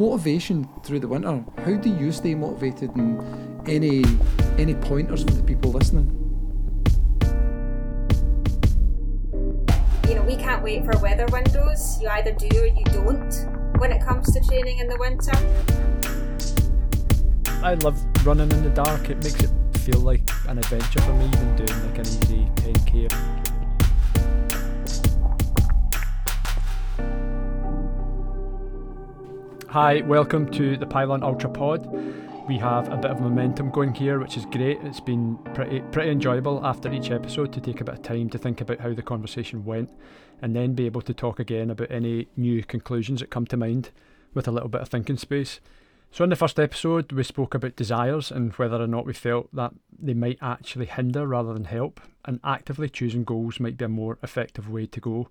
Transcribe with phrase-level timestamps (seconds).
[0.00, 1.44] motivation through the winter.
[1.58, 3.20] How do you stay motivated and
[3.68, 4.02] any
[4.58, 6.08] any pointers for the people listening?
[10.08, 12.00] You know, we can't wait for weather windows.
[12.00, 13.32] You either do or you don't
[13.78, 15.36] when it comes to training in the winter.
[17.62, 19.10] I love running in the dark.
[19.10, 23.39] It makes it feel like an adventure for me, even doing like an easy 10k.
[29.70, 31.86] Hi, welcome to the Pyllon Ultra Pod.
[32.48, 34.78] We have a bit of momentum going here, which is great.
[34.82, 38.38] It's been pretty pretty enjoyable after each episode to take a bit of time to
[38.38, 39.88] think about how the conversation went,
[40.42, 43.90] and then be able to talk again about any new conclusions that come to mind
[44.34, 45.60] with a little bit of thinking space.
[46.10, 49.54] So, in the first episode, we spoke about desires and whether or not we felt
[49.54, 53.88] that they might actually hinder rather than help, and actively choosing goals might be a
[53.88, 55.28] more effective way to go.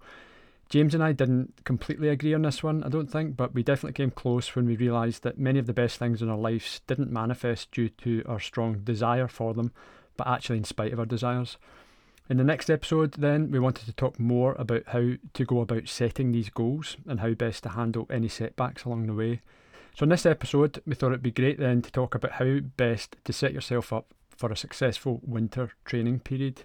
[0.70, 3.94] James and I didn't completely agree on this one, I don't think, but we definitely
[3.94, 7.12] came close when we realised that many of the best things in our lives didn't
[7.12, 9.72] manifest due to our strong desire for them,
[10.16, 11.58] but actually in spite of our desires.
[12.30, 15.88] In the next episode, then, we wanted to talk more about how to go about
[15.88, 19.42] setting these goals and how best to handle any setbacks along the way.
[19.96, 23.16] So, in this episode, we thought it'd be great then to talk about how best
[23.26, 26.64] to set yourself up for a successful winter training period.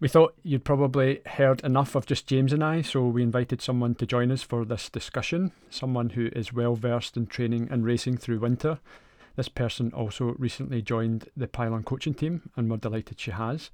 [0.00, 3.94] We thought you'd probably heard enough of just James and I, so we invited someone
[3.94, 8.16] to join us for this discussion, someone who is well versed in training and racing
[8.16, 8.80] through winter.
[9.36, 13.70] This person also recently joined the Pyllon coaching team, and we're delighted she has.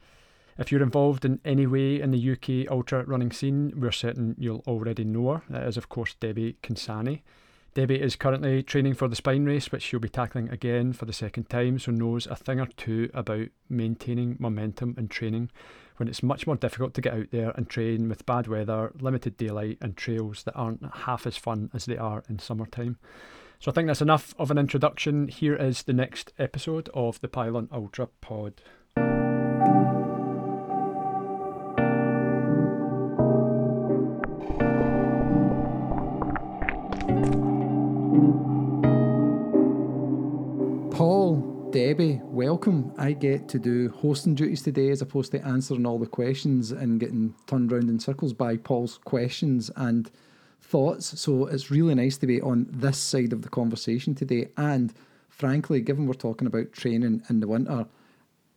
[0.58, 4.62] If you're involved in any way in the UK ultra running scene, we're certain you'll
[4.66, 5.42] already know her.
[5.48, 7.22] That is, of course, Debbie Consani.
[7.72, 11.12] Debbie is currently training for the spine race, which she'll be tackling again for the
[11.14, 15.50] second time, so knows a thing or two about maintaining momentum and training
[16.00, 19.36] when it's much more difficult to get out there and train with bad weather, limited
[19.36, 22.96] daylight, and trails that aren't half as fun as they are in summertime.
[23.58, 25.28] So I think that's enough of an introduction.
[25.28, 28.62] Here is the next episode of the Pyllon Ultra Pod.
[41.80, 42.92] Debbie, welcome.
[42.98, 47.00] I get to do hosting duties today as opposed to answering all the questions and
[47.00, 50.10] getting turned around in circles by Paul's questions and
[50.60, 51.18] thoughts.
[51.18, 54.50] So it's really nice to be on this side of the conversation today.
[54.58, 54.92] And
[55.30, 57.86] frankly, given we're talking about training in the winter,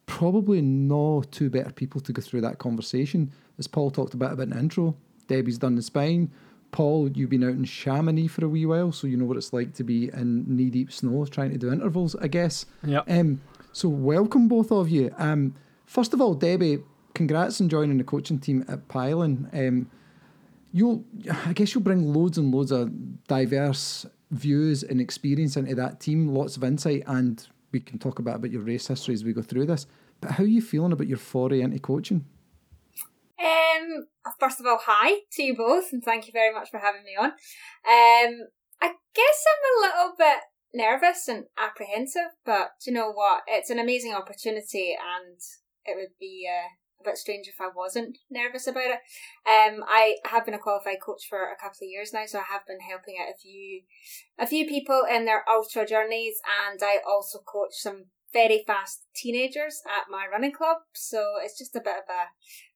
[0.05, 3.31] probably no two better people to go through that conversation.
[3.57, 4.97] As Paul talked about about an intro,
[5.27, 6.29] Debbie's done the spine.
[6.73, 9.53] Paul, you've been out in Chamonix for a wee while, so you know what it's
[9.53, 12.65] like to be in knee deep snow trying to do intervals, I guess.
[12.83, 13.03] Yeah.
[13.07, 13.41] Um,
[13.71, 15.13] so welcome both of you.
[15.17, 15.53] Um,
[15.85, 16.79] first of all, Debbie,
[17.13, 19.49] congrats on joining the coaching team at Pyllon.
[19.53, 19.89] Um,
[20.71, 21.05] you'll,
[21.45, 22.91] I guess, you'll bring loads and loads of
[23.27, 28.37] diverse views and experience into that team, lots of insight, and we can talk about
[28.37, 29.85] about your race history as we go through this.
[30.21, 32.25] But how are you feeling about your foray into coaching?
[33.39, 34.07] Um,
[34.39, 37.15] first of all, hi to you both, and thank you very much for having me
[37.19, 37.31] on.
[37.31, 38.47] Um,
[38.81, 40.39] I guess I'm a little bit
[40.73, 43.41] nervous and apprehensive, but you know what?
[43.47, 45.37] It's an amazing opportunity, and
[45.85, 46.69] it would be uh,
[47.01, 48.99] a bit strange if I wasn't nervous about it.
[49.47, 52.51] Um, I have been a qualified coach for a couple of years now, so I
[52.51, 53.81] have been helping out a few,
[54.39, 56.35] a few people in their ultra journeys,
[56.69, 60.77] and I also coach some very fast teenagers at my running club.
[60.93, 62.33] So it's just a bit of a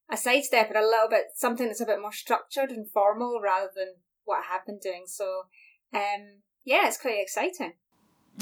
[0.10, 3.70] a sidestep and a little bit something that's a bit more structured and formal rather
[3.76, 3.96] than
[4.26, 5.04] what I have been doing.
[5.08, 5.44] So,
[5.94, 7.74] um, yeah, it's quite exciting.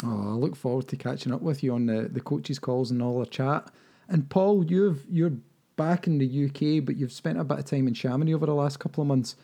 [0.04, 3.02] Oh, I look forward to catching up with you on the, the coaches' calls and
[3.02, 3.72] all the chat.
[4.10, 5.34] And Paul, you've you're
[5.76, 8.54] back in the UK, but you've spent a bit of time in Chamonix over the
[8.54, 9.36] last couple of months.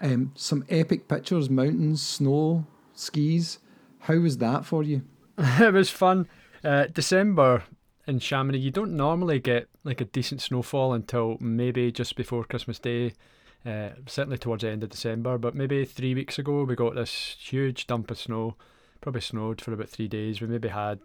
[0.00, 3.58] Um, some epic pictures, mountains, snow, skis.
[4.00, 5.02] How was that for you?
[5.38, 6.28] it was fun.
[6.64, 7.64] Uh, December
[8.06, 12.78] in Chamonix, you don't normally get like a decent snowfall until maybe just before Christmas
[12.78, 13.14] Day.
[13.64, 17.36] Uh, certainly towards the end of December, but maybe three weeks ago we got this
[17.38, 18.56] huge dump of snow.
[19.02, 20.40] Probably snowed for about three days.
[20.40, 21.00] We maybe had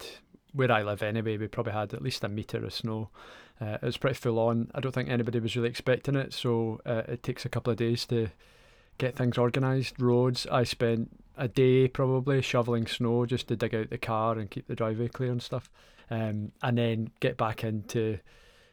[0.54, 1.38] where I live anyway.
[1.38, 3.10] We probably had at least a meter of snow.
[3.62, 4.72] Uh, it was pretty full on.
[4.74, 7.78] I don't think anybody was really expecting it, so uh, it takes a couple of
[7.78, 8.30] days to
[8.98, 10.00] get things organised.
[10.00, 10.48] Roads.
[10.50, 14.68] I spent a day probably shoveling snow just to dig out the car and keep
[14.68, 15.70] the driveway clear and stuff
[16.10, 18.20] um, and then get back into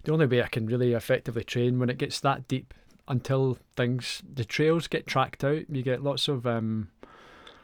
[0.04, 2.74] the only way I can really effectively train when it gets that deep
[3.08, 5.68] until things the trails get tracked out.
[5.68, 6.88] You get lots of um,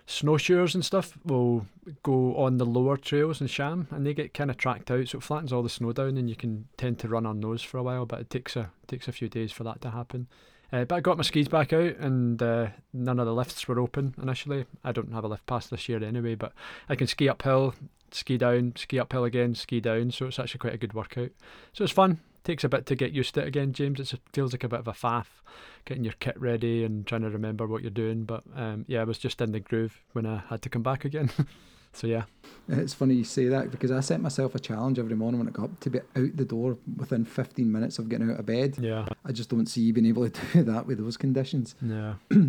[0.06, 1.66] snowshoers and stuff will
[2.02, 5.18] go on the lower trails in Cham and they get kind of tracked out, so
[5.18, 7.78] it flattens all the snow down and you can tend to run on those for
[7.78, 8.06] a while.
[8.06, 10.28] But it takes a takes a few days for that to happen.
[10.72, 13.80] Uh, but I got my skis back out, and uh, none of the lifts were
[13.80, 14.66] open initially.
[14.84, 16.52] I don't have a lift pass this year anyway, but
[16.88, 17.74] I can ski uphill,
[18.10, 20.10] ski down, ski uphill again, ski down.
[20.10, 21.30] So it's actually quite a good workout.
[21.72, 22.20] So it's fun.
[22.44, 24.00] Takes a bit to get used to it again, James.
[24.00, 25.26] It feels like a bit of a faff
[25.84, 28.24] getting your kit ready and trying to remember what you're doing.
[28.24, 31.04] But um, yeah, I was just in the groove when I had to come back
[31.04, 31.30] again.
[31.92, 32.24] so yeah.
[32.68, 35.52] It's funny you say that because I set myself a challenge every morning when I
[35.52, 38.76] got up to be out the door within 15 minutes of getting out of bed.
[38.78, 39.06] Yeah.
[39.24, 41.74] I just don't see you being able to do that with those conditions.
[41.82, 42.14] Yeah.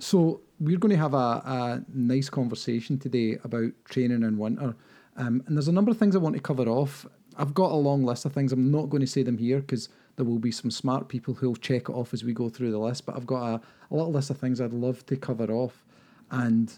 [0.00, 4.74] So we're going to have a, a nice conversation today about training in winter.
[5.16, 7.06] Um, and there's a number of things I want to cover off.
[7.36, 8.50] I've got a long list of things.
[8.52, 11.54] I'm not going to say them here because there will be some smart people who'll
[11.54, 13.04] check it off as we go through the list.
[13.04, 13.54] But I've got a,
[13.90, 15.84] a little list of things I'd love to cover off
[16.30, 16.72] and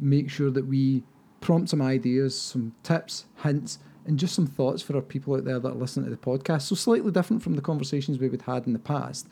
[0.00, 1.04] make sure that we
[1.44, 5.58] prompt some ideas, some tips, hints, and just some thoughts for our people out there
[5.58, 6.62] that are listening to the podcast.
[6.62, 9.28] So slightly different from the conversations we would had in the past.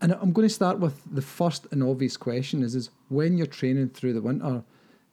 [0.00, 3.46] And I'm going to start with the first and obvious question is, is when you're
[3.46, 4.64] training through the winter,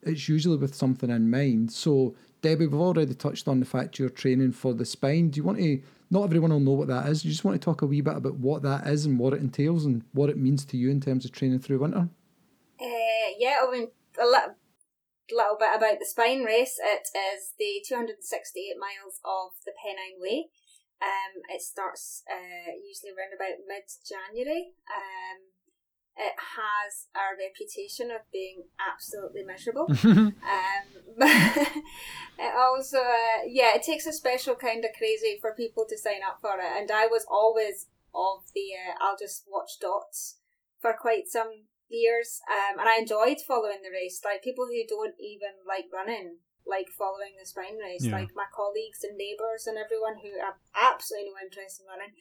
[0.01, 1.72] it's usually with something in mind.
[1.72, 5.30] So Debbie, we've already touched on the fact you're training for the spine.
[5.30, 7.24] Do you want to not everyone will know what that is.
[7.24, 9.42] You just want to talk a wee bit about what that is and what it
[9.42, 12.10] entails and what it means to you in terms of training through winter.
[12.81, 13.88] Uh, yeah, I mean,
[14.19, 14.56] a little,
[15.36, 16.80] little bit about the spine race.
[16.81, 20.50] It is the 268 miles of the Pennine Way.
[21.02, 24.76] Um, it starts uh, usually around about mid January.
[24.90, 25.56] Um,
[26.20, 29.88] it has a reputation of being absolutely miserable.
[30.04, 30.34] um,
[32.38, 36.20] it also, uh, yeah, it takes a special kind of crazy for people to sign
[36.28, 36.76] up for it.
[36.78, 40.40] And I was always of the uh, I'll just watch dots
[40.81, 42.39] for quite some years.
[42.47, 44.21] Um, and I enjoyed following the race.
[44.24, 48.06] Like people who don't even like running, like following the spine race.
[48.06, 48.15] Yeah.
[48.15, 52.13] Like my colleagues and neighbours and everyone who have absolutely no interest in running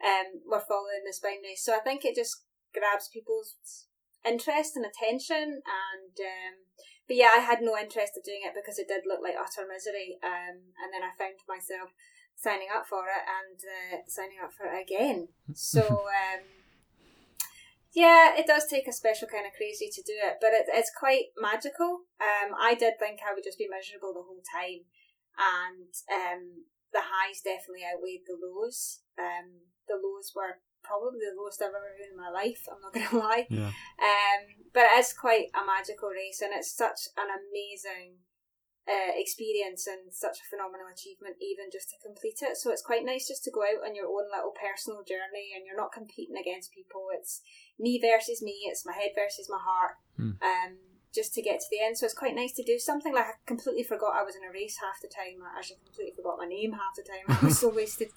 [0.00, 1.62] um, were following the spine race.
[1.62, 3.58] So I think it just grabs people's
[4.26, 6.54] interest and attention and um,
[7.06, 9.66] but yeah I had no interest in doing it because it did look like utter
[9.66, 11.94] misery um, and then I found myself
[12.36, 15.82] signing up for it and uh, signing up for it again so
[16.22, 16.44] um,
[17.94, 20.92] yeah it does take a special kind of crazy to do it but it, it's
[20.92, 24.84] quite magical um, I did think I would just be miserable the whole time
[25.38, 31.60] and um, the highs definitely outweighed the lows um, the lows were probably the lowest
[31.60, 32.64] I've ever been in my life.
[32.70, 33.46] I'm not gonna lie.
[33.50, 33.72] Yeah.
[34.00, 34.42] Um,
[34.72, 38.24] but it is quite a magical race, and it's such an amazing
[38.88, 42.56] uh, experience and such a phenomenal achievement, even just to complete it.
[42.56, 45.68] So it's quite nice just to go out on your own little personal journey, and
[45.68, 47.12] you're not competing against people.
[47.12, 47.44] It's
[47.78, 48.64] me versus me.
[48.64, 50.00] It's my head versus my heart.
[50.18, 50.40] Mm.
[50.40, 50.72] Um,
[51.14, 51.96] just to get to the end.
[51.96, 54.52] So it's quite nice to do something like I completely forgot I was in a
[54.52, 55.40] race half the time.
[55.44, 57.24] I actually completely forgot my name half the time.
[57.42, 58.08] I was so wasted.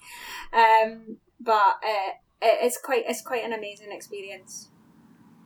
[0.52, 4.68] Um, but uh, it's quite it's quite an amazing experience.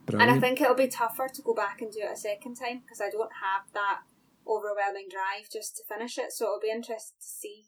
[0.06, 0.30] Brilliant.
[0.30, 2.82] And I think it'll be tougher to go back and do it a second time
[2.84, 4.02] because I don't have that
[4.48, 6.32] overwhelming drive just to finish it.
[6.32, 7.64] So it'll be interesting to see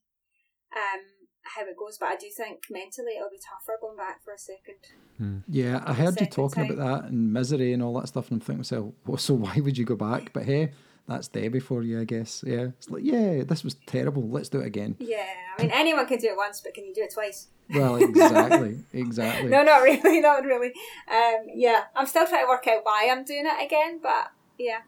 [0.75, 1.03] um,
[1.43, 1.99] how it goes.
[1.99, 4.83] But I do think mentally it'll be tougher going back for a second.
[5.17, 5.39] Hmm.
[5.49, 6.73] Yeah, I heard you talking time.
[6.73, 9.57] about that and misery and all that stuff, and I'm thinking myself, well, so why
[9.57, 10.33] would you go back?
[10.33, 10.73] But hey,
[11.09, 12.45] that's there before you, I guess.
[12.47, 14.29] Yeah, it's like, yeah, this was terrible.
[14.29, 14.97] Let's do it again.
[14.99, 15.25] Yeah,
[15.57, 17.49] I mean, anyone can do it once, but can you do it twice?
[17.75, 19.51] Well, exactly, exactly.
[19.51, 20.73] No, not really, not really.
[21.11, 24.81] Um, yeah, I'm still trying to work out why I'm doing it again, but yeah,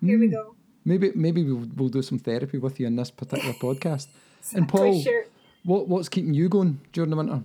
[0.00, 0.20] here mm.
[0.20, 0.32] we hmm.
[0.32, 0.56] go.
[0.84, 4.08] Maybe, maybe we'll, we'll do some therapy with you in this particular podcast.
[4.54, 5.26] and Paul, sure.
[5.64, 7.42] what what's keeping you going during the winter?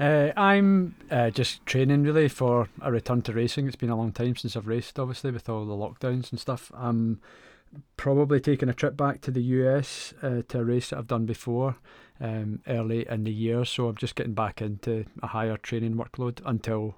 [0.00, 3.66] Uh, I'm uh, just training really for a return to racing.
[3.66, 6.72] It's been a long time since I've raced, obviously, with all the lockdowns and stuff.
[6.74, 7.20] I'm
[7.96, 11.26] probably taking a trip back to the US uh, to a race that I've done
[11.26, 11.76] before
[12.20, 13.64] um, early in the year.
[13.64, 16.96] So I'm just getting back into a higher training workload until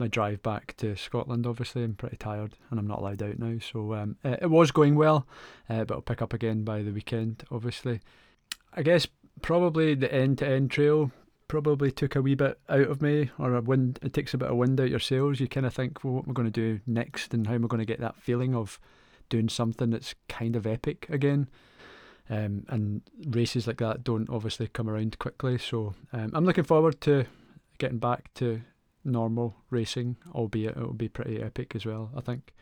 [0.00, 1.46] my drive back to Scotland.
[1.46, 3.58] Obviously, I'm pretty tired and I'm not allowed out now.
[3.60, 5.26] So um, uh, it was going well,
[5.68, 8.00] uh, but I'll pick up again by the weekend, obviously.
[8.72, 9.06] I guess
[9.42, 11.12] probably the end to end trail
[11.48, 13.98] probably took a wee bit out of me, or a wind.
[14.02, 15.40] It takes a bit of wind out your sails.
[15.40, 17.64] You kind of think, well, what am I going to do next, and how am
[17.64, 18.78] I going to get that feeling of
[19.28, 21.48] doing something that's kind of epic again?
[22.28, 25.58] Um, and races like that don't obviously come around quickly.
[25.58, 27.26] So um, I'm looking forward to
[27.78, 28.62] getting back to
[29.04, 32.10] normal racing, albeit it will be pretty epic as well.
[32.16, 32.52] I think.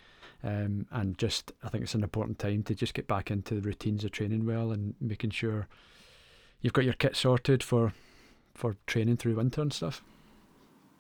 [0.44, 3.60] Um, and just I think it's an important time to just get back into the
[3.60, 5.66] routines of training well and making sure
[6.60, 7.92] you've got your kit sorted for
[8.54, 10.02] for training through winter and stuff.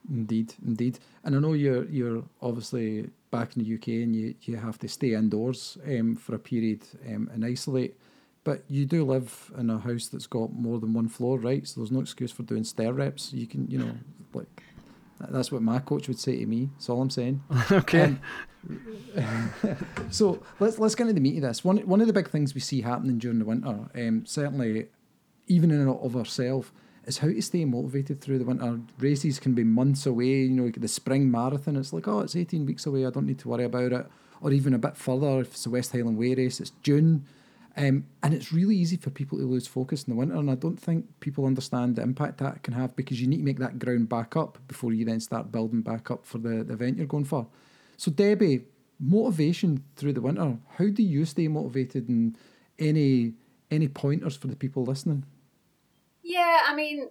[0.08, 0.98] Indeed, indeed.
[1.24, 4.88] And I know you're you're obviously back in the UK and you, you have to
[4.88, 7.96] stay indoors um, for a period um, and isolate.
[8.44, 11.66] But you do live in a house that's got more than one floor, right?
[11.66, 13.32] So there's no excuse for doing stair reps.
[13.32, 13.92] You can, you know,
[14.32, 14.62] like
[15.20, 16.70] That's what my coach would say to me.
[16.74, 17.42] That's all I'm saying.
[17.72, 18.16] okay.
[19.16, 19.52] Um,
[20.10, 21.64] so let's let's get into the meat of this.
[21.64, 24.88] One one of the big things we see happening during the winter, um, certainly
[25.46, 26.70] even in and of ourselves,
[27.04, 28.80] is how to stay motivated through the winter.
[28.98, 30.42] Races can be months away.
[30.42, 31.76] You know, the spring marathon.
[31.76, 33.06] It's like oh, it's eighteen weeks away.
[33.06, 34.06] I don't need to worry about it.
[34.40, 37.26] Or even a bit further, if it's the West Highland Way race, it's June.
[37.76, 40.56] Um, and it's really easy for people to lose focus in the winter, and I
[40.56, 43.78] don't think people understand the impact that can have because you need to make that
[43.78, 47.06] ground back up before you then start building back up for the, the event you're
[47.06, 47.46] going for.
[47.96, 48.64] So, Debbie,
[48.98, 50.58] motivation through the winter.
[50.76, 52.36] How do you stay motivated, and
[52.78, 53.34] any
[53.70, 55.24] any pointers for the people listening?
[56.22, 57.08] Yeah, I mean,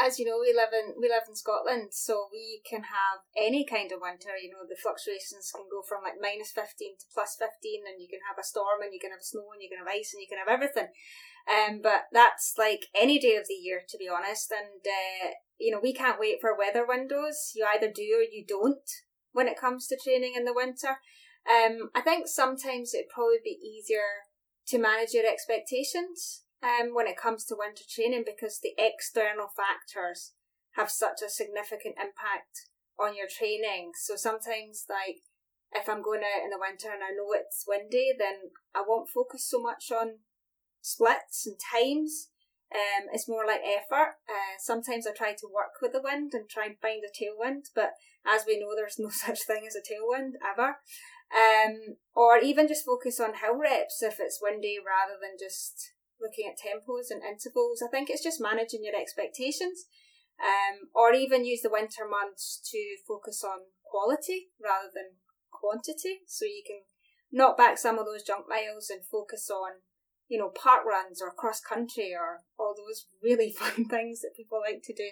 [0.00, 3.64] as you know, we live in we live in Scotland, so we can have any
[3.68, 4.32] kind of winter.
[4.40, 8.08] You know, the fluctuations can go from like minus fifteen to plus fifteen, and you
[8.08, 10.24] can have a storm, and you can have snow, and you can have ice, and
[10.24, 10.88] you can have everything.
[11.44, 14.48] Um, but that's like any day of the year, to be honest.
[14.48, 17.52] And uh, you know, we can't wait for weather windows.
[17.54, 18.88] You either do or you don't
[19.32, 21.04] when it comes to training in the winter.
[21.44, 24.28] Um, I think sometimes it'd probably be easier
[24.68, 30.32] to manage your expectations um, when it comes to winter training because the external factors
[30.76, 33.92] have such a significant impact on your training.
[33.94, 35.24] So sometimes, like,
[35.72, 39.08] if I'm going out in the winter and I know it's windy, then I won't
[39.08, 40.20] focus so much on
[40.82, 42.28] splits and times.
[42.72, 44.20] Um, it's more like effort.
[44.28, 47.66] Uh, sometimes I try to work with the wind and try and find a tailwind,
[47.74, 47.94] but
[48.26, 50.76] as we know, there's no such thing as a tailwind ever.
[51.30, 56.46] Um, or even just focus on hill reps if it's windy rather than just looking
[56.48, 57.82] at tempos and intervals.
[57.82, 59.86] I think it's just managing your expectations.
[60.40, 66.24] Um, or even use the winter months to focus on quality rather than quantity.
[66.26, 66.80] So you can
[67.30, 69.84] knock back some of those junk miles and focus on,
[70.28, 74.60] you know, park runs or cross country or all those really fun things that people
[74.60, 75.10] like to do.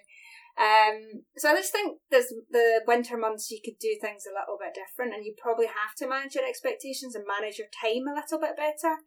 [0.58, 4.58] Um, so I just think there's the winter months you could do things a little
[4.58, 8.16] bit different and you probably have to manage your expectations and manage your time a
[8.16, 8.98] little bit better.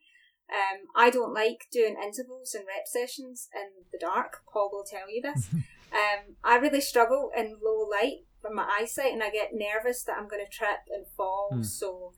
[0.51, 4.41] Um, I don't like doing intervals and rep sessions in the dark.
[4.51, 5.47] Paul will tell you this.
[5.53, 10.17] um, I really struggle in low light from my eyesight, and I get nervous that
[10.17, 11.49] I'm going to trip and fall.
[11.53, 11.65] Mm.
[11.65, 12.13] So,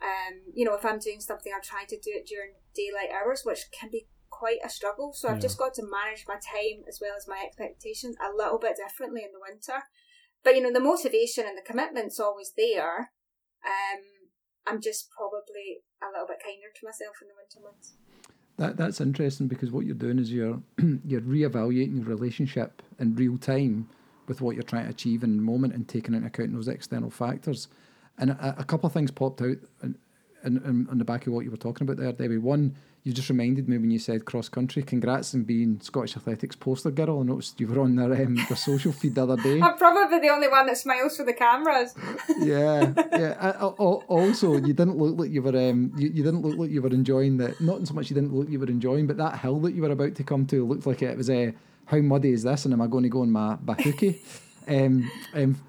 [0.00, 3.42] um, you know, if I'm doing something, I'm trying to do it during daylight hours,
[3.44, 5.12] which can be quite a struggle.
[5.12, 5.34] So yeah.
[5.34, 8.76] I've just got to manage my time as well as my expectations a little bit
[8.76, 9.84] differently in the winter.
[10.44, 13.10] But you know, the motivation and the commitment's always there.
[13.64, 14.15] Um,
[14.66, 17.94] I'm just probably a little bit kinder to myself in the winter months.
[18.58, 20.60] That that's interesting because what you're doing is you're
[21.04, 23.88] you're reevaluating your relationship in real time
[24.26, 27.10] with what you're trying to achieve in the moment and taking into account those external
[27.10, 27.68] factors.
[28.18, 29.58] And a, a couple of things popped out
[30.44, 32.38] in, in, in, on the back of what you were talking about there, Debbie.
[32.38, 32.76] One,
[33.06, 34.82] you just reminded me when you said cross country.
[34.82, 37.20] Congrats on being Scottish Athletics poster girl.
[37.20, 39.60] I noticed you were on their, um, their social feed the other day.
[39.62, 41.94] I'm probably the only one that smiles for the cameras.
[42.38, 43.36] yeah, yeah.
[43.38, 45.56] I, I, also, you didn't look like you were.
[45.56, 47.60] Um, you, you didn't look like you were enjoying that.
[47.60, 49.92] Not so much you didn't look you were enjoying, but that hill that you were
[49.92, 51.48] about to come to looked like it was a.
[51.48, 51.52] Uh,
[51.86, 52.64] how muddy is this?
[52.64, 54.18] And am I going to go on my my hookie?
[54.68, 55.10] Um,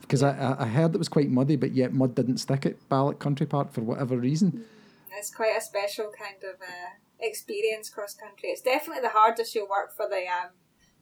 [0.02, 2.90] because um, I, I heard it was quite muddy, but yet mud didn't stick at
[2.90, 4.66] Balloch Country Park for whatever reason.
[5.12, 8.50] It's quite a special kind of uh, experience cross country.
[8.50, 10.52] It's definitely the hardest you'll work for the um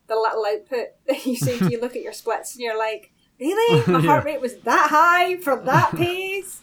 [0.07, 1.57] the little output that you see.
[1.69, 3.84] you look at your splits and you're like, really?
[3.92, 4.06] My yeah.
[4.06, 6.62] heart rate was that high for that pace.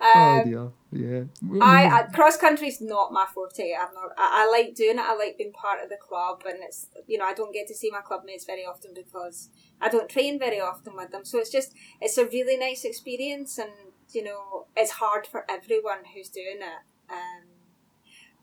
[0.00, 0.72] Oh, um, oh dear.
[0.90, 1.60] Yeah.
[1.60, 3.74] I, I cross country's not my forte.
[3.78, 4.12] I'm not.
[4.16, 5.04] I, I, like doing it.
[5.04, 7.74] I like being part of the club, and it's you know I don't get to
[7.74, 11.24] see my club mates very often because I don't train very often with them.
[11.24, 13.70] So it's just it's a really nice experience, and
[14.12, 17.12] you know it's hard for everyone who's doing it.
[17.12, 17.48] Um,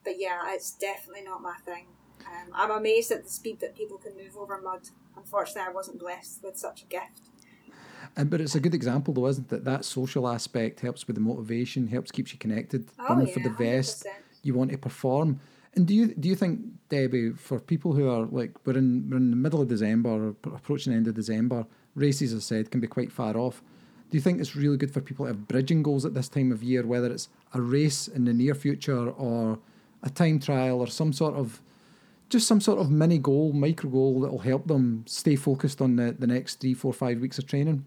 [0.04, 1.88] but yeah, it's definitely not my thing.
[2.28, 4.90] Um, I'm amazed at the speed that people can move over mud.
[5.18, 7.30] Unfortunately, I wasn't blessed with such a gift.
[8.18, 9.64] Um, but it's a good example, though, isn't it?
[9.64, 12.88] That social aspect helps with the motivation, helps keeps you connected.
[13.00, 14.10] Oh, yeah, for the vest, 100%.
[14.44, 15.40] you want to perform.
[15.76, 19.18] And do you do you think, Debbie, for people who are like we're in we're
[19.18, 22.72] in the middle of December or approaching the end of December, races, as I said,
[22.72, 23.62] can be quite far off.
[24.10, 26.52] Do you think it's really good for people to have bridging goals at this time
[26.52, 29.60] of year, whether it's a race in the near future or
[30.04, 31.62] a time trial or some sort of
[32.30, 35.96] just some sort of mini goal, micro goal that will help them stay focused on
[35.96, 37.86] the, the next three, four, five weeks of training?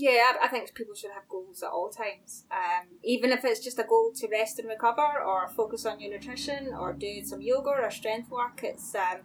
[0.00, 2.44] Yeah, I think people should have goals at all times.
[2.52, 6.12] Um, even if it's just a goal to rest and recover, or focus on your
[6.12, 8.60] nutrition, or do some yoga or strength work.
[8.62, 9.22] It's um,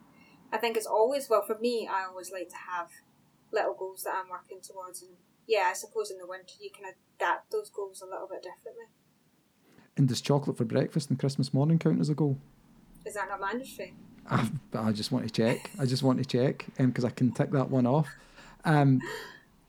[0.51, 1.87] I think it's always well for me.
[1.87, 2.87] I always like to have
[3.51, 5.11] little goals that I'm working towards, and
[5.47, 8.85] yeah, I suppose in the winter you can adapt those goals a little bit differently.
[9.95, 12.39] And does chocolate for breakfast and Christmas morning count as a goal?
[13.05, 13.93] Is that not mandatory?
[14.27, 15.69] I, I just want to check.
[15.79, 18.07] I just want to check because um, I can tick that one off.
[18.65, 18.99] Um,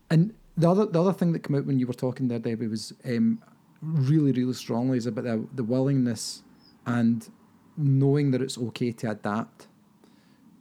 [0.09, 2.69] and the other the other thing that came out when you were talking there, Debbie,
[2.69, 3.43] was um,
[3.83, 6.43] really really strongly is about the the willingness
[6.87, 7.29] and
[7.77, 9.67] knowing that it's okay to adapt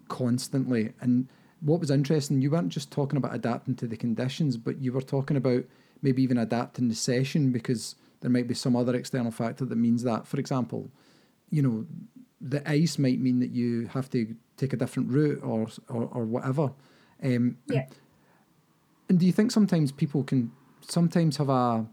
[0.07, 0.93] constantly.
[0.99, 1.27] And
[1.61, 5.01] what was interesting, you weren't just talking about adapting to the conditions, but you were
[5.01, 5.63] talking about
[6.01, 10.03] maybe even adapting the session because there might be some other external factor that means
[10.03, 10.27] that.
[10.27, 10.89] For example,
[11.49, 11.85] you know,
[12.41, 16.25] the ice might mean that you have to take a different route or or, or
[16.25, 16.73] whatever.
[17.21, 17.85] Um, yeah.
[19.09, 21.85] And do you think sometimes people can sometimes have a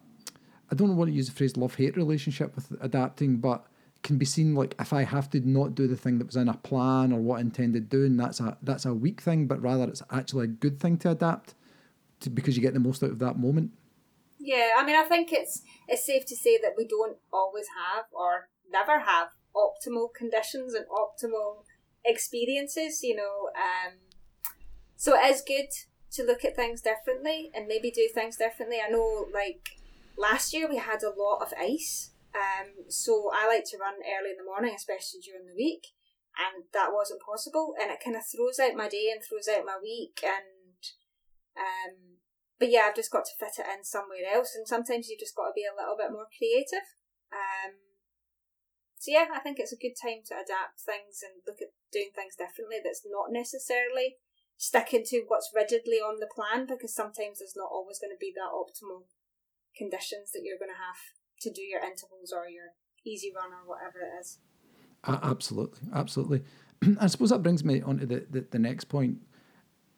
[0.70, 3.66] I don't want to use the phrase love hate relationship with adapting, but
[4.02, 6.48] can be seen like if I have to not do the thing that was in
[6.48, 10.02] a plan or what intended doing, that's a that's a weak thing, but rather it's
[10.10, 11.54] actually a good thing to adapt
[12.20, 13.72] to, because you get the most out of that moment.
[14.38, 18.04] Yeah, I mean, I think it's it's safe to say that we don't always have
[18.12, 21.64] or never have optimal conditions and optimal
[22.04, 23.02] experiences.
[23.02, 23.98] You know, um,
[24.96, 25.68] so it is good
[26.12, 28.78] to look at things differently and maybe do things differently.
[28.84, 29.70] I know, like
[30.16, 34.30] last year, we had a lot of ice um, so I like to run early
[34.30, 35.90] in the morning, especially during the week,
[36.38, 37.74] and that wasn't possible.
[37.80, 40.22] And it kind of throws out my day and throws out my week.
[40.22, 40.82] And
[41.58, 42.22] um,
[42.58, 44.54] but yeah, I've just got to fit it in somewhere else.
[44.54, 46.86] And sometimes you've just got to be a little bit more creative.
[47.34, 47.98] Um,
[48.98, 52.14] so yeah, I think it's a good time to adapt things and look at doing
[52.14, 52.78] things differently.
[52.78, 54.22] That's not necessarily
[54.60, 58.30] sticking to what's rigidly on the plan because sometimes there's not always going to be
[58.36, 59.04] that optimal
[59.74, 61.00] conditions that you're going to have
[61.40, 62.76] to do your intervals or your
[63.06, 64.36] easy run or whatever it is.
[65.02, 66.42] Uh, absolutely, absolutely.
[67.00, 69.16] I suppose that brings me on to the, the, the next point.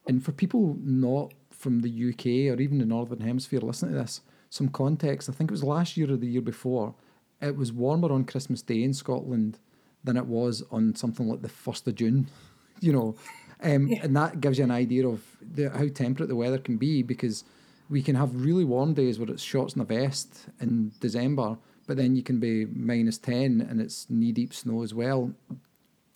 [0.07, 4.21] And for people not from the UK or even the Northern Hemisphere listening to this,
[4.49, 5.29] some context.
[5.29, 6.95] I think it was last year or the year before.
[7.41, 9.59] It was warmer on Christmas Day in Scotland
[10.05, 12.29] than it was on something like the first of June.
[12.81, 13.15] You know,
[13.63, 14.01] um, yeah.
[14.03, 17.45] and that gives you an idea of the, how temperate the weather can be because
[17.89, 21.97] we can have really warm days where it's shorts and a vest in December, but
[21.97, 25.33] then you can be minus 10 and it's knee deep snow as well.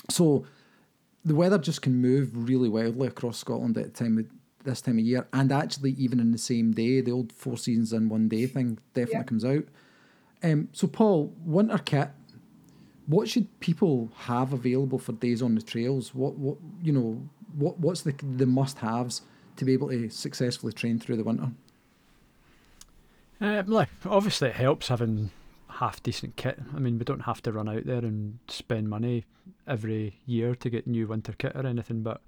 [0.08, 0.46] So
[1.24, 4.26] the weather just can move really wildly across Scotland at time of,
[4.64, 7.92] this time of year, and actually even in the same day, the old four seasons
[7.92, 9.22] in one day thing definitely yeah.
[9.24, 9.64] comes out.
[10.42, 12.10] Um, so Paul, winter kit.
[13.06, 16.14] What should people have available for days on the trails?
[16.14, 17.28] What what you know?
[17.56, 19.22] What what's the the must haves
[19.56, 21.50] to be able to successfully train through the winter?
[23.40, 25.30] Uh, like obviously, it helps having
[25.68, 26.58] half decent kit.
[26.74, 29.24] I mean, we don't have to run out there and spend money
[29.66, 32.22] every year to get new winter kit or anything, but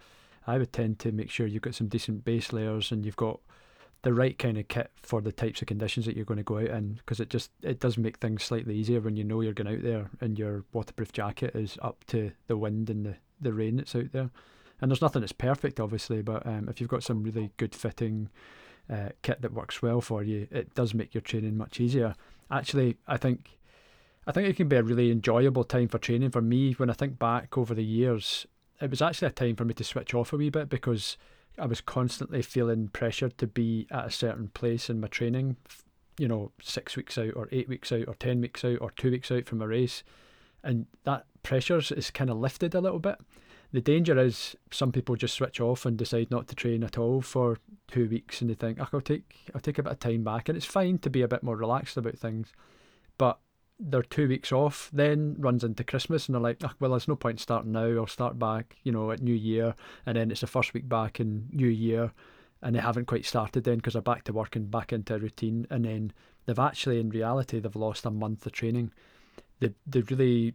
[0.47, 3.41] I would tend to make sure you've got some decent base layers and you've got
[4.03, 6.59] the right kind of kit for the types of conditions that you're going to go
[6.59, 9.53] out in because it just it does make things slightly easier when you know you're
[9.53, 13.53] going out there and your waterproof jacket is up to the wind and the, the
[13.53, 14.31] rain that's out there
[14.81, 18.29] and there's nothing that's perfect obviously but um, if you've got some really good fitting
[18.91, 22.15] uh, kit that works well for you, it does make your training much easier.
[22.51, 23.59] Actually, I think
[24.27, 26.31] I think it can be a really enjoyable time for training.
[26.31, 28.47] For me, when I think back over the years,
[28.81, 31.17] it was actually a time for me to switch off a wee bit because
[31.59, 35.57] I was constantly feeling pressured to be at a certain place in my training.
[36.19, 39.11] You know, six weeks out, or eight weeks out, or ten weeks out, or two
[39.11, 40.03] weeks out from a race,
[40.65, 43.19] and that pressure is kind of lifted a little bit.
[43.71, 47.21] The danger is some people just switch off and decide not to train at all
[47.21, 50.25] for two weeks, and they think, ah, "I'll take I'll take a bit of time
[50.25, 52.53] back," and it's fine to be a bit more relaxed about things,
[53.19, 53.41] but
[53.79, 57.17] their two weeks off then runs into Christmas, and they're like, oh, "Well, there's no
[57.17, 57.87] point starting now.
[57.87, 59.75] I'll start back, you know, at New Year,
[60.07, 62.13] and then it's the first week back in New Year."
[62.63, 65.19] And they haven't quite started then because they're back to work and back into a
[65.19, 66.13] routine, and then
[66.47, 68.93] they've actually, in reality, they've lost a month of training.
[69.61, 70.55] They they really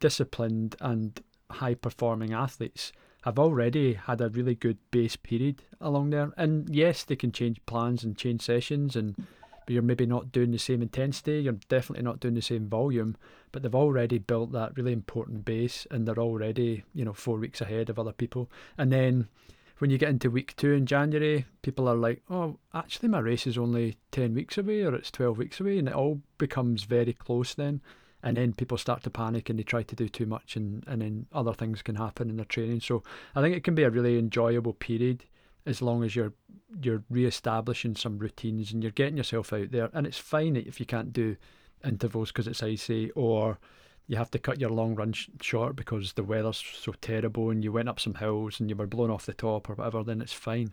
[0.00, 1.20] disciplined and
[1.52, 6.32] high performing athletes have already had a really good base period along there.
[6.36, 10.50] And yes, they can change plans and change sessions, and but you're maybe not doing
[10.50, 11.40] the same intensity.
[11.40, 13.16] You're definitely not doing the same volume,
[13.52, 17.60] but they've already built that really important base, and they're already you know four weeks
[17.60, 18.50] ahead of other people.
[18.76, 19.28] And then
[19.78, 23.46] when you get into week two in January, people are like, "Oh, actually, my race
[23.46, 27.12] is only ten weeks away, or it's twelve weeks away," and it all becomes very
[27.12, 27.82] close then
[28.22, 31.02] and then people start to panic and they try to do too much and, and
[31.02, 32.80] then other things can happen in their training.
[32.80, 33.02] So
[33.34, 35.24] i think it can be a really enjoyable period
[35.66, 36.32] as long as you're
[36.80, 39.90] you're re-establishing some routines and you're getting yourself out there.
[39.92, 41.36] And it's fine if you can't do
[41.84, 43.58] intervals because it's icy or
[44.06, 47.62] you have to cut your long run sh- short because the weather's so terrible and
[47.62, 50.22] you went up some hills and you were blown off the top or whatever then
[50.22, 50.72] it's fine.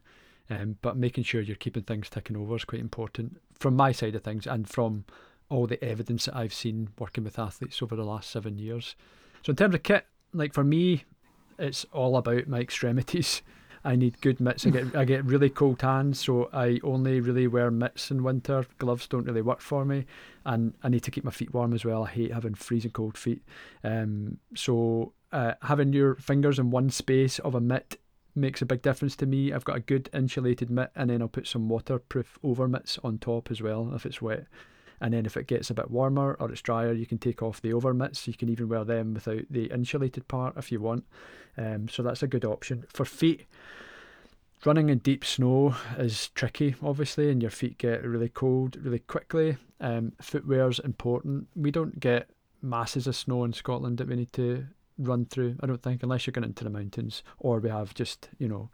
[0.49, 4.15] Um, but making sure you're keeping things ticking over is quite important from my side
[4.15, 5.03] of things and from
[5.49, 8.95] all the evidence that I've seen working with athletes over the last seven years.
[9.43, 11.03] So in terms of kit, like for me,
[11.57, 13.41] it's all about my extremities.
[13.83, 14.65] I need good mitts.
[14.65, 18.65] I get I get really cold hands, so I only really wear mitts in winter.
[18.77, 20.05] Gloves don't really work for me,
[20.45, 22.03] and I need to keep my feet warm as well.
[22.03, 23.41] I hate having freezing cold feet.
[23.83, 27.99] Um, so uh, having your fingers in one space of a mitt
[28.35, 29.53] makes a big difference to me.
[29.53, 33.17] I've got a good insulated mitt, and then I'll put some waterproof over mitts on
[33.17, 34.45] top as well if it's wet.
[35.01, 37.62] And then if it gets a bit warmer or it's drier, you can take off
[37.62, 38.27] the over mitts.
[38.27, 41.05] You can even wear them without the insulated part if you want.
[41.57, 42.85] Um, so that's a good option.
[42.89, 43.45] For feet,
[44.65, 49.57] running in deep snow is tricky, obviously, and your feet get really cold really quickly.
[49.79, 51.47] Um, footwear is important.
[51.55, 52.29] We don't get
[52.62, 54.65] masses of snow in Scotland that we need to
[54.97, 58.29] run through, I don't think, unless you're going into the mountains or we have just,
[58.38, 58.69] you know,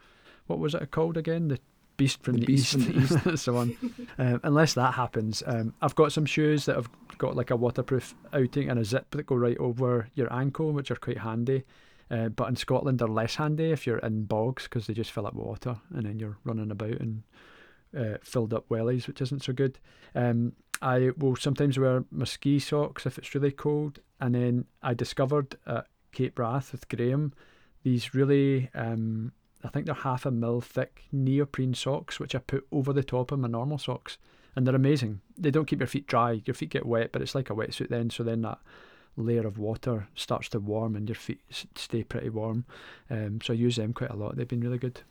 [0.48, 1.48] what was it called again?
[1.48, 1.60] The
[1.98, 2.86] Beast from the, the Beast East.
[2.86, 3.24] From the East.
[3.24, 3.78] That's the one.
[4.18, 8.14] Um, unless that happens, um, I've got some shoes that have got like a waterproof
[8.34, 11.64] outing and a zip that go right over your ankle, which are quite handy.
[12.12, 15.26] Uh, but in Scotland, they're less handy if you're in bogs because they just fill
[15.26, 17.24] up with water and then you're running about and
[17.98, 19.80] uh, filled up wellies, which isn't so good.
[20.14, 24.00] Um, I will sometimes wear my ski socks if it's really cold.
[24.20, 27.34] And then I discovered at Cape Wrath with Graham
[27.84, 29.32] these really um,
[29.66, 33.32] I think they're half a mil thick neoprene socks, which I put over the top
[33.32, 34.18] of my normal socks.
[34.56, 35.22] And they're amazing.
[35.38, 36.42] They don't keep your feet dry.
[36.46, 38.10] Your feet get wet, but it's like a wetsuit then.
[38.10, 38.60] So then that
[39.18, 41.42] layer of water starts to warm and your feet
[41.76, 42.66] stay pretty warm.
[43.10, 44.38] Um, so I use them quite a lot.
[44.38, 45.02] They've been really good.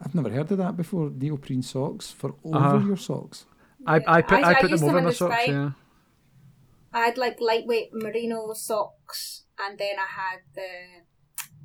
[0.00, 1.10] I've never heard of that before.
[1.10, 3.46] Neoprene socks for over uh, your socks.
[3.86, 5.46] I, I put I, I put them over my socks.
[5.46, 5.70] Yeah.
[6.92, 11.04] I had like lightweight merino socks, and then I had the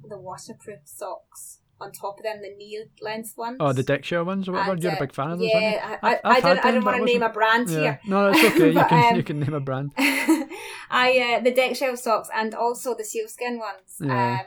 [0.08, 3.58] the waterproof socks on top of them, the knee length ones.
[3.60, 4.74] Oh, the DexShell ones or whatever.
[4.74, 5.50] And, You're a big fan of those.
[5.52, 7.80] Yeah, I, I, I, don't, I don't want to name a brand yeah.
[7.80, 8.00] here.
[8.06, 8.72] No, it's okay.
[8.74, 9.94] but, you can um, you can name a brand.
[9.98, 13.98] I uh, the DexShell socks and also the sealskin ones.
[14.02, 14.40] Yeah.
[14.42, 14.46] Um,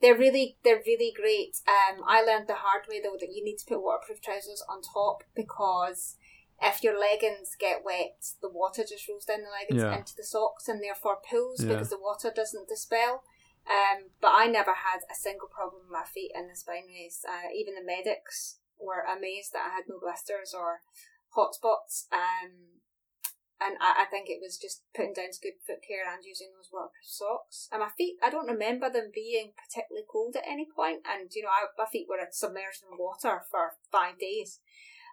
[0.00, 1.56] they're really they're really great.
[1.66, 4.80] Um, I learned the hard way though that you need to put waterproof trousers on
[4.82, 6.16] top because
[6.60, 9.98] if your leggings get wet, the water just rolls down the leggings yeah.
[9.98, 13.22] into the socks and therefore pools because the water doesn't dispel.
[13.68, 17.20] Um, but I never had a single problem with my feet in the spine race.
[17.20, 20.80] Uh, even the medics were amazed that I had no blisters or
[21.36, 22.08] hot spots.
[22.08, 22.80] Um,
[23.60, 26.48] and I, I think it was just putting down to good foot care and using
[26.54, 27.68] those waterproof socks.
[27.68, 31.02] And my feet, I don't remember them being particularly cold at any point.
[31.04, 34.60] And you know, I, my feet were submerged in water for five days.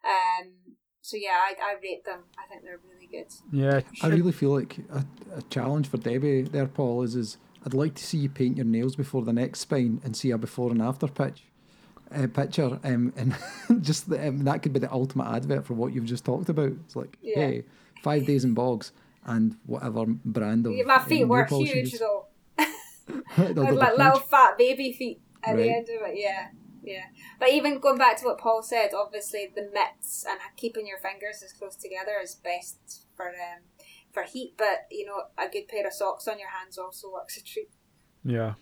[0.06, 2.30] Um, so yeah, I, I rate them.
[2.38, 3.34] I think they're really good.
[3.52, 7.73] Yeah, I really feel like a, a challenge for Debbie there, Paul, is is I'd
[7.73, 10.71] like to see you paint your nails before the next spine and see a before
[10.71, 11.43] and after pitch.
[12.13, 13.36] Uh, picture um, and
[13.82, 16.71] just the, um, that could be the ultimate advert for what you've just talked about.
[16.86, 17.36] It's like, yeah.
[17.36, 17.63] hey,
[18.04, 18.91] five days in bogs
[19.25, 22.28] and whatever brand of yeah, my feet um, were huge though.
[23.38, 25.58] like little fat baby feet at right.
[25.58, 26.17] the end of it.
[26.17, 26.49] Yeah,
[26.84, 27.06] yeah.
[27.39, 31.41] But even going back to what Paul said, obviously the mitts and keeping your fingers
[31.43, 33.63] as close together is best for um,
[34.15, 37.38] for heat, but you know, a good pair of socks on your hands also works
[37.38, 37.69] a treat.
[38.23, 38.54] Yeah.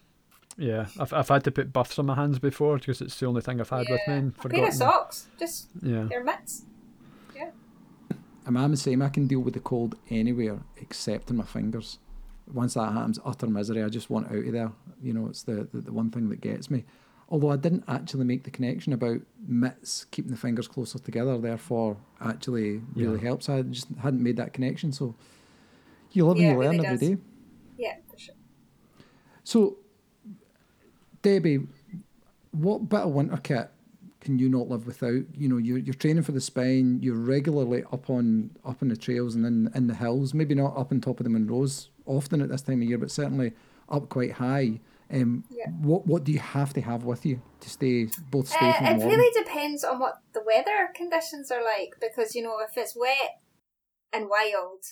[0.55, 3.41] Yeah, I've, I've had to put buffs on my hands before because it's the only
[3.41, 3.93] thing I've had yeah.
[3.93, 4.13] with me.
[4.13, 6.65] And a pair of socks, just yeah, their mitts.
[7.35, 7.49] Yeah.
[8.45, 9.01] I'm, I'm the same.
[9.01, 11.97] I can deal with the cold anywhere except in my fingers.
[12.53, 13.81] Once that happens, utter misery.
[13.81, 14.71] I just want out of there.
[15.01, 16.83] You know, it's the, the, the one thing that gets me.
[17.29, 21.97] Although I didn't actually make the connection about mitts keeping the fingers closer together, therefore
[22.21, 23.27] actually really yeah.
[23.29, 23.49] helps.
[23.49, 24.91] I just hadn't made that connection.
[24.91, 25.15] So
[26.15, 27.17] you live yeah, and you learn really every day.
[27.78, 28.36] Yeah, for sure.
[29.43, 29.78] So,
[31.21, 31.67] Debbie,
[32.52, 33.69] what bit of winter kit
[34.21, 35.23] can you not live without?
[35.36, 36.99] You know, you're, you're training for the spine.
[37.02, 40.34] You're regularly up on up on the trails and in in the hills.
[40.34, 43.12] Maybe not up on top of the Munros often at this time of year, but
[43.12, 43.54] certainly
[43.89, 44.80] up quite high.
[45.12, 45.69] Um, yeah.
[45.69, 48.99] What what do you have to have with you to stay both safe uh, and
[48.99, 49.12] warm?
[49.12, 52.95] It really depends on what the weather conditions are like because you know if it's
[52.95, 53.39] wet
[54.12, 54.84] and wild,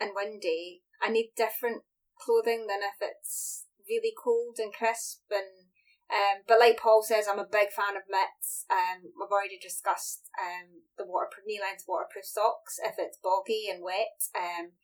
[0.00, 1.82] and windy, I need different
[2.18, 5.70] clothing than if it's really cold and crisp and
[6.10, 8.66] um, but like Paul says, I'm a big fan of mitts.
[8.66, 13.78] Um, we've already discussed um, the waterproof knee length waterproof socks if it's boggy and
[13.78, 14.18] wet.
[14.34, 14.74] Um,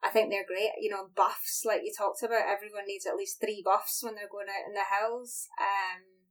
[0.00, 0.72] I think they're great.
[0.80, 2.48] You know, buffs like you talked about.
[2.48, 5.52] Everyone needs at least three buffs when they're going out in the hills.
[5.60, 6.23] Um,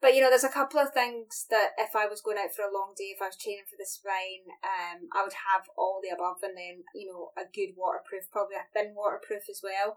[0.00, 2.62] but you know, there's a couple of things that if I was going out for
[2.68, 6.04] a long day, if I was training for the spine, um, I would have all
[6.04, 9.96] the above, and then you know, a good waterproof, probably a thin waterproof as well.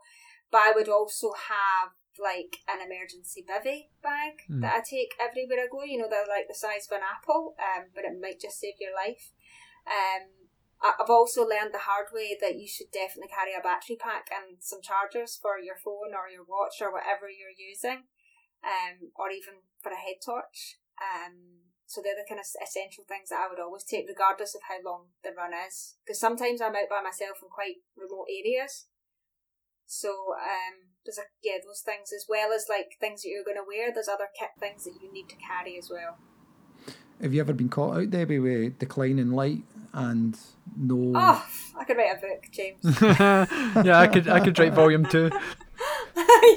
[0.52, 4.64] But I would also have like an emergency bivy bag mm.
[4.64, 5.84] that I take everywhere I go.
[5.84, 8.80] You know, they're like the size of an apple, um, but it might just save
[8.80, 9.36] your life.
[9.84, 10.32] Um,
[10.80, 14.64] I've also learned the hard way that you should definitely carry a battery pack and
[14.64, 18.08] some chargers for your phone or your watch or whatever you're using
[18.64, 20.80] um, or even for a head torch.
[21.00, 24.62] Um, so they're the kind of essential things that I would always take, regardless of
[24.70, 25.98] how long the run is.
[26.06, 28.86] Because sometimes I'm out by myself in quite remote areas.
[29.90, 33.58] So um, there's a, yeah those things as well as like things that you're going
[33.58, 33.90] to wear.
[33.92, 36.22] There's other kit things that you need to carry as well.
[37.22, 40.38] Have you ever been caught out, Debbie, with declining light and
[40.78, 41.12] no?
[41.16, 41.46] Oh,
[41.78, 42.80] I could write a book, James.
[43.02, 44.30] yeah, I could.
[44.30, 45.30] I could write volume two.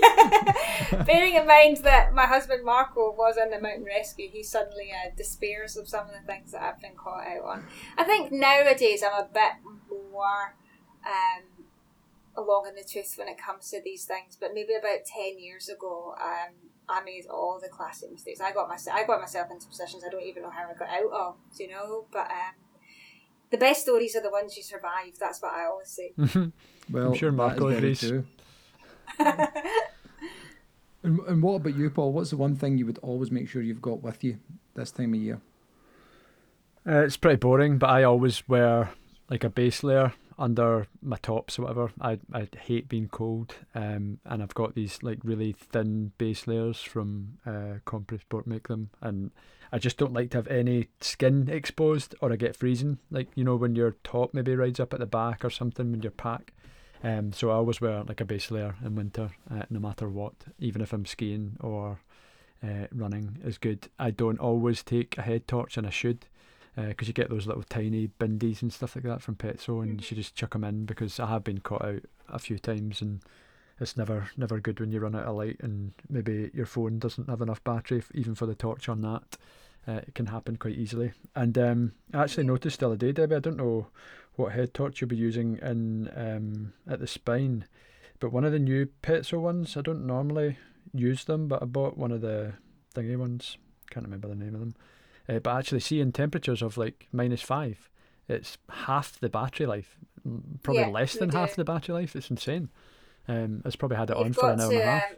[0.03, 1.03] yeah.
[1.05, 5.11] Bearing in mind that my husband Marco was in the mountain rescue, he suddenly uh,
[5.17, 7.67] despairs of some of the things that I've been caught out on.
[7.97, 9.53] I think nowadays I'm a bit
[10.11, 10.55] more
[11.07, 11.65] um,
[12.37, 15.69] along in the tooth when it comes to these things, but maybe about ten years
[15.69, 16.55] ago, um,
[16.89, 18.41] I made all the classic mistakes.
[18.41, 20.89] I got myself, I got myself into positions I don't even know how I got
[20.89, 22.07] out of, you know.
[22.13, 22.55] But um,
[23.51, 25.19] the best stories are the ones you survive.
[25.19, 26.13] That's what I always say.
[26.91, 28.01] well, I'm sure Marco agrees.
[28.01, 28.25] True.
[31.03, 32.13] and, and what about you, Paul?
[32.13, 34.39] What's the one thing you would always make sure you've got with you
[34.75, 35.41] this time of year?
[36.87, 38.91] Uh, it's pretty boring, but I always wear
[39.31, 41.93] like a base layer under my tops or whatever.
[42.01, 46.81] I I hate being cold, um, and I've got these like really thin base layers
[46.81, 49.31] from uh, Compressport make them, and
[49.73, 52.99] I just don't like to have any skin exposed or I get freezing.
[53.11, 56.03] Like you know when your top maybe rides up at the back or something when
[56.03, 56.53] you're pack.
[57.03, 60.35] Um, so I always wear like a base layer in winter, uh, no matter what,
[60.59, 61.99] even if I'm skiing or
[62.63, 63.89] uh, running is good.
[63.99, 66.27] I don't always take a head torch, and I should
[66.75, 69.91] because uh, you get those little tiny Bindis and stuff like that from Petzl, and
[69.91, 69.99] you mm-hmm.
[69.99, 73.21] should just chuck them in because I have been caught out a few times, and
[73.81, 77.29] it's never never good when you run out of light and maybe your phone doesn't
[77.29, 79.37] have enough battery even for the torch on that.
[79.87, 81.13] Uh, it can happen quite easily.
[81.35, 83.35] And um, I actually noticed the other day, Debbie.
[83.35, 83.89] I don't know
[84.37, 87.67] what head torch you'll be using in um, at the spine,
[88.21, 89.77] but one of the new Petzl ones.
[89.77, 90.59] I don't normally
[90.93, 92.55] use them, but I bought one of the
[92.95, 93.59] thingy ones.
[93.91, 94.75] Can't remember the name of them
[95.29, 97.91] uh, but actually, seeing temperatures of like minus five,
[98.29, 99.97] it's half the battery life,
[100.63, 102.17] probably yeah, less than half the battery life.
[102.17, 102.71] It's insane.
[103.29, 105.11] Um, it's probably had it You've on for an hour to, and a half.
[105.11, 105.17] Um,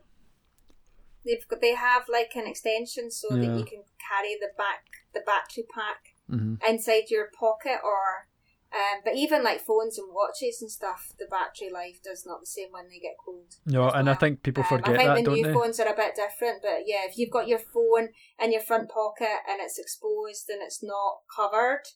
[1.24, 3.48] they've got, they have like an extension so yeah.
[3.48, 6.57] that you can carry the back the battery pack mm-hmm.
[6.68, 8.29] inside your pocket or
[8.75, 12.51] um, but even like phones and watches and stuff, the battery life does not the
[12.51, 13.55] same when they get cold.
[13.65, 14.11] No, and.
[14.11, 15.53] I think people forget um, I think that, the new they?
[15.53, 18.11] phones are a bit different, but yeah, if you've got your phone
[18.43, 21.87] in your front pocket and it's exposed and it's not covered,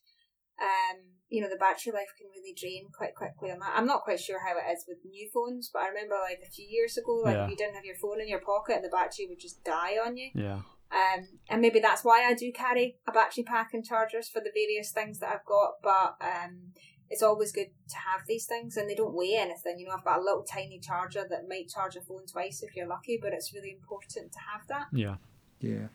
[0.62, 3.74] um, you know, the battery life can really drain quite quickly on that.
[3.74, 6.50] I'm not quite sure how it is with new phones, but I remember like a
[6.50, 7.44] few years ago, like yeah.
[7.44, 9.98] if you didn't have your phone in your pocket, and the battery would just die
[9.98, 10.30] on you.
[10.34, 10.62] Yeah.
[10.90, 14.50] Um, and maybe that's why I do carry a battery pack and chargers for the
[14.54, 15.74] various things that I've got.
[15.82, 16.72] But um,
[17.10, 19.78] it's always good to have these things, and they don't weigh anything.
[19.78, 22.74] You know, I've got a little tiny charger that might charge a phone twice if
[22.74, 24.86] you're lucky, but it's really important to have that.
[24.92, 25.16] Yeah,
[25.60, 25.88] yeah,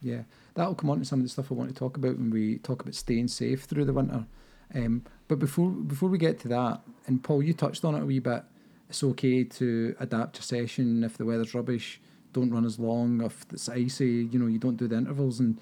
[0.00, 0.22] yeah.
[0.54, 2.58] That'll come on to some of the stuff I want to talk about when we
[2.58, 4.26] talk about staying safe through the winter.
[4.74, 8.06] Um, but before before we get to that, and Paul, you touched on it a
[8.06, 8.44] wee bit.
[8.88, 12.00] It's okay to adapt your session if the weather's rubbish
[12.32, 13.22] don't run as long.
[13.22, 15.40] If it's icy, you know, you don't do the intervals.
[15.40, 15.60] And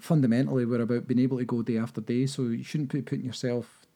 [0.00, 2.26] fundamentally, we're about being able to go day after day.
[2.26, 3.86] So you shouldn't be putting yourself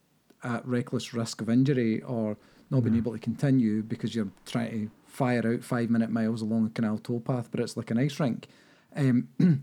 [0.45, 2.37] at reckless risk of injury or
[2.71, 6.67] not being able to continue because you're trying to fire out five minute miles along
[6.67, 8.47] a canal towpath, but it's like an ice rink.
[8.95, 9.29] Um,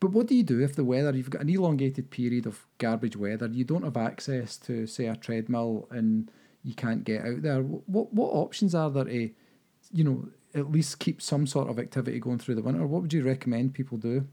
[0.00, 3.16] but what do you do if the weather, you've got an elongated period of garbage
[3.16, 6.30] weather, you don't have access to, say, a treadmill and
[6.64, 7.60] you can't get out there?
[7.60, 9.30] What, what options are there to,
[9.92, 13.12] you know, at least keep some sort of activity going through the winter, what would
[13.12, 14.26] you recommend people do?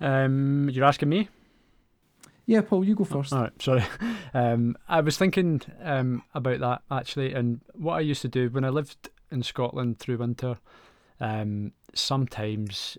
[0.00, 1.28] Um, you're asking me?
[2.44, 3.32] Yeah, Paul, you go first.
[3.32, 3.84] All right, sorry.
[4.34, 8.66] Um, I was thinking um, about that actually, and what I used to do when
[8.66, 10.58] I lived in Scotland through winter.
[11.20, 12.98] Um, sometimes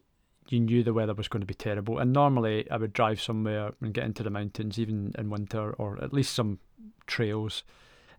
[0.49, 3.73] you knew the weather was going to be terrible, and normally I would drive somewhere
[3.81, 6.57] and get into the mountains, even in winter, or at least some
[7.05, 7.63] trails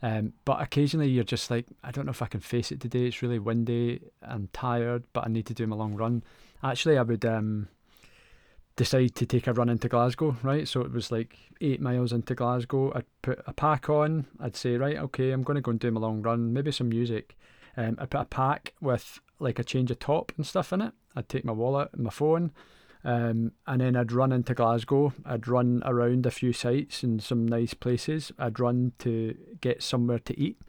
[0.03, 3.07] um, but occasionally you're just like, I don't know if I can face it today.
[3.07, 4.01] It's really windy.
[4.23, 6.23] I'm tired, but I need to do my long run.
[6.63, 7.69] Actually, I would um,
[8.77, 10.67] decide to take a run into Glasgow, right?
[10.69, 12.93] So it was like eight miles into Glasgow.
[12.95, 14.27] I'd put a pack on.
[14.39, 16.89] I'd say, right, okay, I'm going to go and do my long run, maybe some
[16.89, 17.37] music.
[17.77, 20.93] Um, I'd put a pack with like a change of top and stuff in it.
[21.17, 22.53] I'd take my wallet my phone.
[23.09, 25.15] Um, and then I'd run into Glasgow.
[25.25, 28.33] I'd run around a few sites and some nice places.
[28.39, 30.61] I'd run to get somewhere to eat,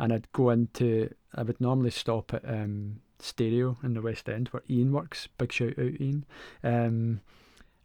[0.00, 1.14] and I'd go into.
[1.36, 5.28] I would normally stop at um, Stereo in the West End where Ian works.
[5.38, 6.26] Big shout out Ian.
[6.64, 7.20] Um,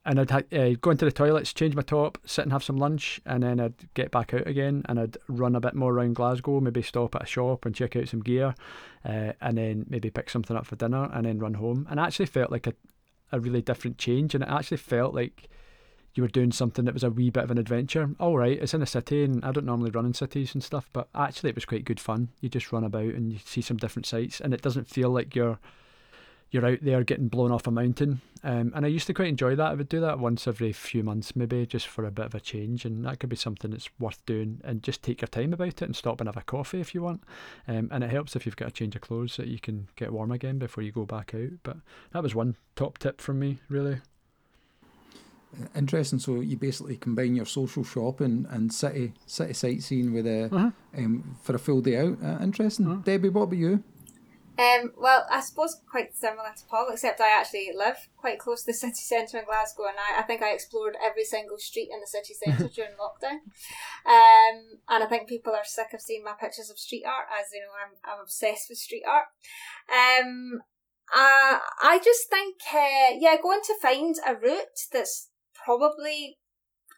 [0.06, 3.22] and I'd uh, go into the toilets, change my top, sit and have some lunch,
[3.28, 6.60] and then I'd get back out again, and I'd run a bit more around Glasgow,
[6.62, 8.56] maybe stop at a shop and check out some gear,
[9.06, 11.86] uh, and then maybe pick something up for dinner, and then run home.
[11.91, 12.74] And I actually felt like a,
[13.32, 15.50] a really different change, and it actually felt like
[16.15, 18.10] you were doing something that was a wee bit of an adventure.
[18.20, 20.89] All right, it's in a city, and I don't normally run in cities and stuff,
[20.92, 22.30] but actually it was quite good fun.
[22.42, 25.36] You just run about and you see some different sights, and it doesn't feel like
[25.36, 25.60] you're
[26.52, 28.22] you're out there getting blown off a mountain.
[28.44, 29.72] Um, and I used to quite enjoy that.
[29.72, 32.40] I would do that once every few months, maybe just for a bit of a
[32.40, 32.86] change.
[32.86, 34.62] And that could be something that's worth doing.
[34.64, 37.02] And just take your time about it and stop and have a coffee if you
[37.02, 37.24] want.
[37.68, 40.14] Um, and it helps if you've got a change of clothes that you can get
[40.14, 41.52] warm again before you go back out.
[41.64, 41.78] But
[42.12, 44.00] that was one top tip from me, really.
[45.76, 46.20] Interesting.
[46.20, 50.72] So you basically combine your social shopping and city city sightseeing with a uh-huh.
[50.98, 52.18] um, for a full day out.
[52.24, 52.88] Uh, interesting.
[52.88, 53.02] Uh-huh.
[53.04, 53.84] Debbie, what about you?
[54.60, 58.72] Um, well, I suppose quite similar to Paul, except I actually live quite close to
[58.72, 62.02] the city centre in Glasgow, and I, I think I explored every single street in
[62.02, 63.39] the city centre during lockdown.
[64.06, 67.48] Um, and I think people are sick of seeing my pictures of street art, as
[67.54, 69.28] you know, I'm, I'm obsessed with street art.
[69.89, 70.60] Um,
[71.15, 75.30] uh, I just think, uh, yeah, going to find a route that's
[75.65, 76.38] probably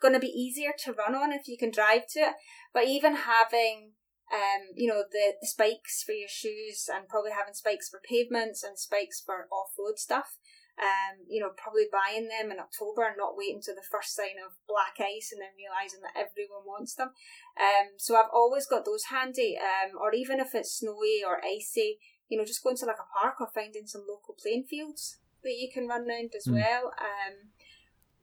[0.01, 2.33] going to be easier to run on if you can drive to it,
[2.73, 3.91] but even having
[4.31, 8.63] um, you know, the, the spikes for your shoes and probably having spikes for pavements
[8.63, 10.37] and spikes for off road stuff.
[10.79, 14.39] Um, you know, probably buying them in October and not waiting to the first sign
[14.39, 17.11] of black ice and then realizing that everyone wants them.
[17.59, 19.59] Um, so I've always got those handy.
[19.59, 23.11] Um, or even if it's snowy or icy, you know, just going to like a
[23.19, 26.55] park or finding some local playing fields that you can run around as mm.
[26.55, 26.95] well.
[26.97, 27.51] Um,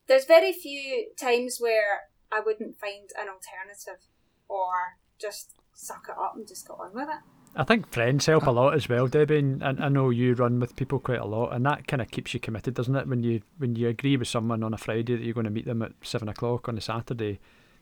[0.09, 4.09] there's very few times where I wouldn't find an alternative
[4.49, 7.21] or just suck it up and just get on with it.
[7.57, 9.39] I think friends help a lot as well, Debbie.
[9.39, 12.35] And I know you run with people quite a lot, and that kind of keeps
[12.35, 13.07] you committed, doesn't it?
[13.07, 15.65] When you when you agree with someone on a Friday that you're going to meet
[15.65, 17.39] them at seven o'clock on a Saturday,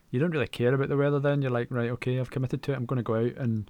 [0.09, 1.19] you don't really care about the weather.
[1.19, 2.75] Then you're like, right, okay, I've committed to it.
[2.75, 3.69] I'm going to go out and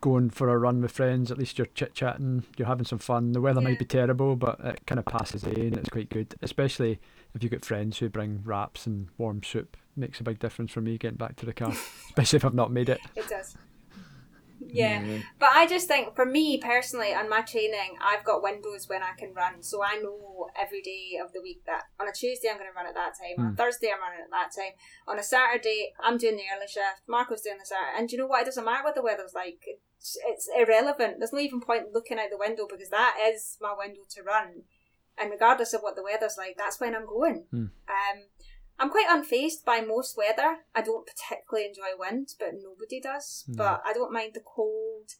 [0.00, 1.30] going for a run with friends.
[1.30, 3.32] At least you're chit chatting, you're having some fun.
[3.32, 3.68] The weather yeah.
[3.68, 5.74] might be terrible, but it kind of passes in.
[5.78, 6.98] It's quite good, especially
[7.34, 10.80] if you've got friends who bring wraps and warm soup makes a big difference for
[10.80, 11.70] me getting back to the car,
[12.06, 13.00] especially if I've not made it.
[13.14, 13.56] It does.
[14.58, 15.02] Yeah.
[15.02, 15.22] yeah.
[15.38, 19.12] but I just think for me personally, on my training, I've got windows when I
[19.16, 22.56] can run, so I know every day of the week that on a Tuesday I'm
[22.56, 23.40] going to run at that time, mm.
[23.40, 23.56] on a hmm.
[23.56, 24.72] Thursday I'm running at that time,
[25.06, 28.22] on a Saturday I'm doing the early shift, Marco's doing the Saturday, and do you
[28.22, 28.42] know what?
[28.42, 29.62] It doesn't matter what the weather's like.
[29.98, 31.16] It's, it's irrelevant.
[31.18, 34.62] There's no even point looking out the window because that is my window to run,
[35.18, 37.44] and regardless of what the weather's like, that's when I'm going.
[37.52, 37.70] Mm.
[37.88, 38.18] Um,
[38.78, 40.58] I'm quite unfazed by most weather.
[40.74, 43.44] I don't particularly enjoy wind, but nobody does.
[43.48, 43.56] No.
[43.56, 45.10] But I don't mind the cold.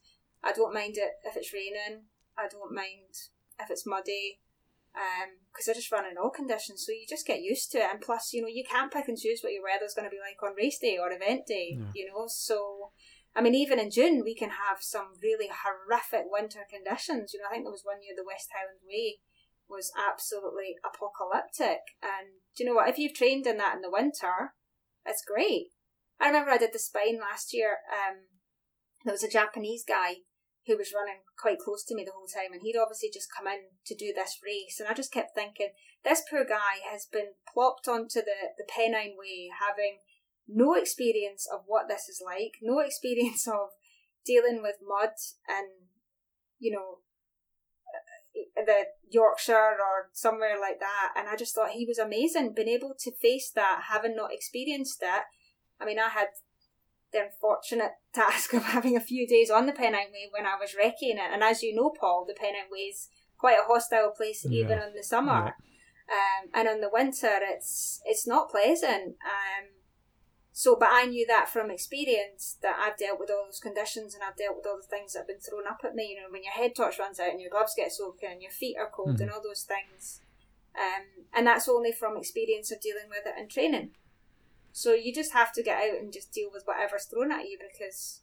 [0.43, 2.03] I don't mind it if it's raining.
[2.37, 4.39] I don't mind if it's muddy.
[4.93, 7.89] Because um, I just run in all conditions, so you just get used to it.
[7.91, 10.21] And plus, you know, you can't pick and choose what your weather's going to be
[10.21, 11.77] like on race day or event day.
[11.77, 11.85] Yeah.
[11.93, 12.91] You know, so
[13.35, 17.33] I mean, even in June, we can have some really horrific winter conditions.
[17.33, 19.21] You know, I think there was one year the West Highland Way
[19.69, 21.81] was absolutely apocalyptic.
[22.01, 22.89] And do you know what?
[22.89, 24.53] If you've trained in that in the winter,
[25.05, 25.71] it's great.
[26.19, 27.77] I remember I did the spine last year.
[27.91, 28.27] Um,
[29.05, 30.25] there was a Japanese guy
[30.65, 33.47] who was running quite close to me the whole time, and he'd obviously just come
[33.47, 34.79] in to do this race.
[34.79, 35.71] And I just kept thinking,
[36.03, 39.99] this poor guy has been plopped onto the, the Pennine Way, having
[40.47, 43.71] no experience of what this is like, no experience of
[44.25, 45.15] dealing with mud
[45.47, 45.67] and,
[46.59, 46.99] you know,
[48.65, 51.13] the Yorkshire or somewhere like that.
[51.15, 54.99] And I just thought he was amazing, being able to face that, having not experienced
[55.01, 55.23] it.
[55.79, 56.27] I mean, I had
[57.11, 60.75] the unfortunate task of having a few days on the Pennine Way when I was
[60.77, 61.31] wrecking it.
[61.31, 64.63] And as you know, Paul, the Pennine Way is quite a hostile place yeah.
[64.63, 65.53] even in the summer.
[65.53, 65.53] Yeah.
[66.09, 69.17] Um, and in the winter, it's it's not pleasant.
[69.25, 69.67] Um,
[70.57, 74.23] so, but I knew that from experience that I've dealt with all those conditions and
[74.23, 76.09] I've dealt with all the things that have been thrown up at me.
[76.09, 78.49] You know, when your head torch runs out and your gloves get soaking and your
[78.49, 79.21] feet are cold mm-hmm.
[79.21, 80.21] and all those things.
[80.75, 83.91] Um, and that's only from experience of dealing with it and training.
[84.71, 87.59] So you just have to get out and just deal with whatever's thrown at you
[87.61, 88.21] because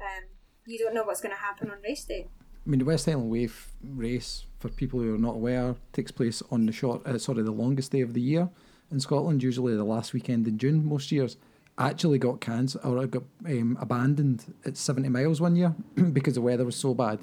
[0.00, 0.26] um,
[0.66, 2.28] you don't know what's going to happen on race day.
[2.64, 3.48] I mean, the West Highland Way
[3.82, 7.50] race, for people who are not aware, takes place on the short, uh, sorry, the
[7.50, 8.48] longest day of the year
[8.90, 11.36] in Scotland, usually the last weekend in June most years,
[11.78, 15.74] actually got cancelled or got um, abandoned at 70 miles one year
[16.12, 17.20] because the weather was so bad.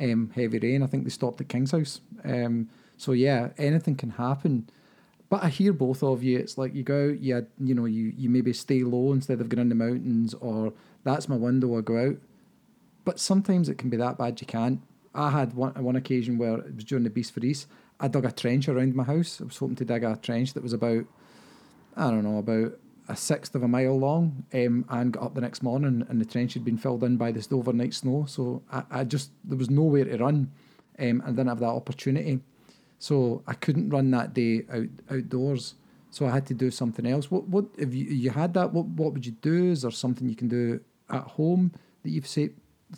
[0.00, 2.00] Um, heavy rain, I think they stopped at Kingshouse.
[2.24, 4.68] Um, so yeah, anything can happen.
[5.28, 6.38] But I hear both of you.
[6.38, 9.48] It's like you go out, you, you know, you, you maybe stay low instead of
[9.48, 10.72] going in the mountains, or
[11.04, 12.16] that's my window, I go out.
[13.04, 14.80] But sometimes it can be that bad you can't.
[15.14, 17.68] I had one, one occasion where it was during the Beast for East.
[18.00, 19.40] I dug a trench around my house.
[19.40, 21.04] I was hoping to dig a trench that was about,
[21.96, 22.78] I don't know, about
[23.08, 26.24] a sixth of a mile long, um, and got up the next morning and the
[26.24, 28.24] trench had been filled in by this overnight snow.
[28.26, 30.50] So I, I just there was nowhere to run,
[30.98, 32.40] um, and didn't have that opportunity.
[32.98, 35.74] So I couldn't run that day out outdoors.
[36.10, 37.30] So I had to do something else.
[37.30, 38.72] What what if you you had that?
[38.72, 39.70] What what would you do?
[39.70, 41.72] Is there something you can do at home
[42.02, 42.50] that you've say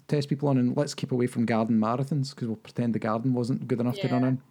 [0.09, 0.59] test people on?
[0.59, 3.99] And let's keep away from garden marathons because we'll pretend the garden wasn't good enough
[4.01, 4.43] to run in.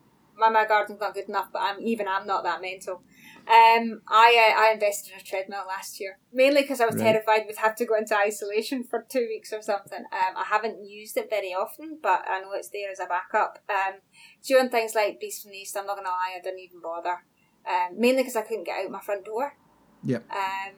[0.41, 3.03] My, my garden's not good enough, but I'm even I'm not that mental.
[3.47, 7.05] Um, I uh, I invested in a treadmill last year mainly because I was Right.
[7.05, 10.03] terrified we'd have to go into isolation for two weeks or something.
[10.11, 13.59] Um, I haven't used it very often, but I know it's there as a backup.
[13.69, 13.99] Um,
[14.47, 17.17] doing things like Beast from the East, I'm not gonna lie, I didn't even bother.
[17.67, 19.53] Um, mainly because I couldn't get out my front door.
[20.03, 20.25] Yep.
[20.31, 20.73] Um,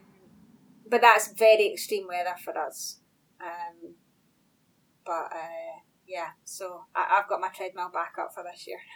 [0.88, 3.00] but that's very extreme weather for us.
[3.40, 3.94] Um,
[5.04, 8.78] but uh, yeah, so I, I've got my treadmill back up for this year.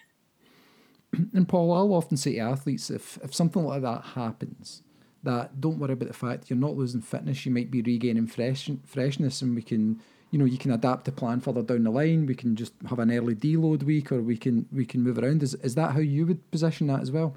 [1.34, 4.82] And Paul, I'll often say to athletes, if if something like that happens,
[5.22, 7.44] that don't worry about the fact you're not losing fitness.
[7.44, 10.00] You might be regaining fresh freshness, and we can,
[10.30, 12.26] you know, you can adapt the plan further down the line.
[12.26, 15.42] We can just have an early deload week, or we can we can move around.
[15.42, 17.36] Is is that how you would position that as well?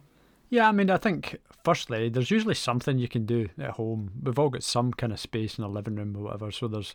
[0.49, 4.11] Yeah, I mean, I think firstly, there's usually something you can do at home.
[4.21, 6.93] We've all got some kind of space in our living room or whatever, so there's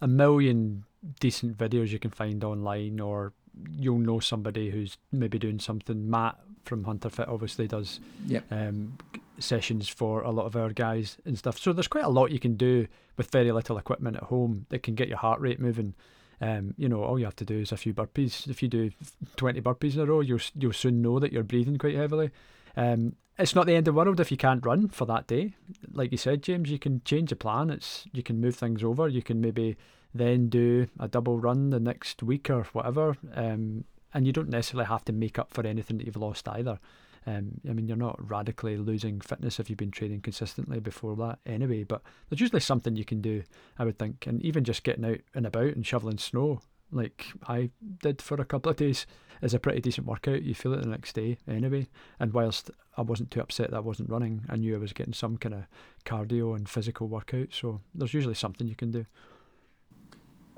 [0.00, 0.84] a million
[1.18, 3.32] decent videos you can find online, or
[3.70, 6.08] you'll know somebody who's maybe doing something.
[6.10, 8.44] Matt from Hunter Fit obviously does Yep.
[8.50, 8.98] um,
[9.38, 11.58] sessions for a lot of our guys and stuff.
[11.58, 12.86] So there's quite a lot you can do
[13.16, 15.94] with very little equipment at home that can get your heart rate moving.
[16.40, 18.48] Um, you know, all you have to do is a few burpees.
[18.48, 18.90] If you do
[19.36, 22.30] 20 burpees in a row, you'll you'll soon know that you're breathing quite heavily.
[22.76, 25.54] Um, it's not the end of the world if you can't run for that day.
[25.92, 27.70] Like you said, James, you can change the plan.
[27.70, 29.08] It's you can move things over.
[29.08, 29.76] You can maybe
[30.14, 33.16] then do a double run the next week or whatever.
[33.34, 33.84] Um,
[34.14, 36.78] and you don't necessarily have to make up for anything that you've lost either.
[37.26, 41.40] Um, I mean, you're not radically losing fitness if you've been training consistently before that
[41.44, 43.42] anyway, but there's usually something you can do,
[43.78, 44.26] I would think.
[44.26, 47.70] And even just getting out and about and shoveling snow, like I
[48.02, 49.06] did for a couple of days,
[49.42, 50.42] is a pretty decent workout.
[50.42, 51.88] You feel it the next day anyway.
[52.18, 55.12] And whilst I wasn't too upset that I wasn't running, I knew I was getting
[55.12, 55.64] some kind of
[56.06, 57.48] cardio and physical workout.
[57.52, 59.04] So there's usually something you can do.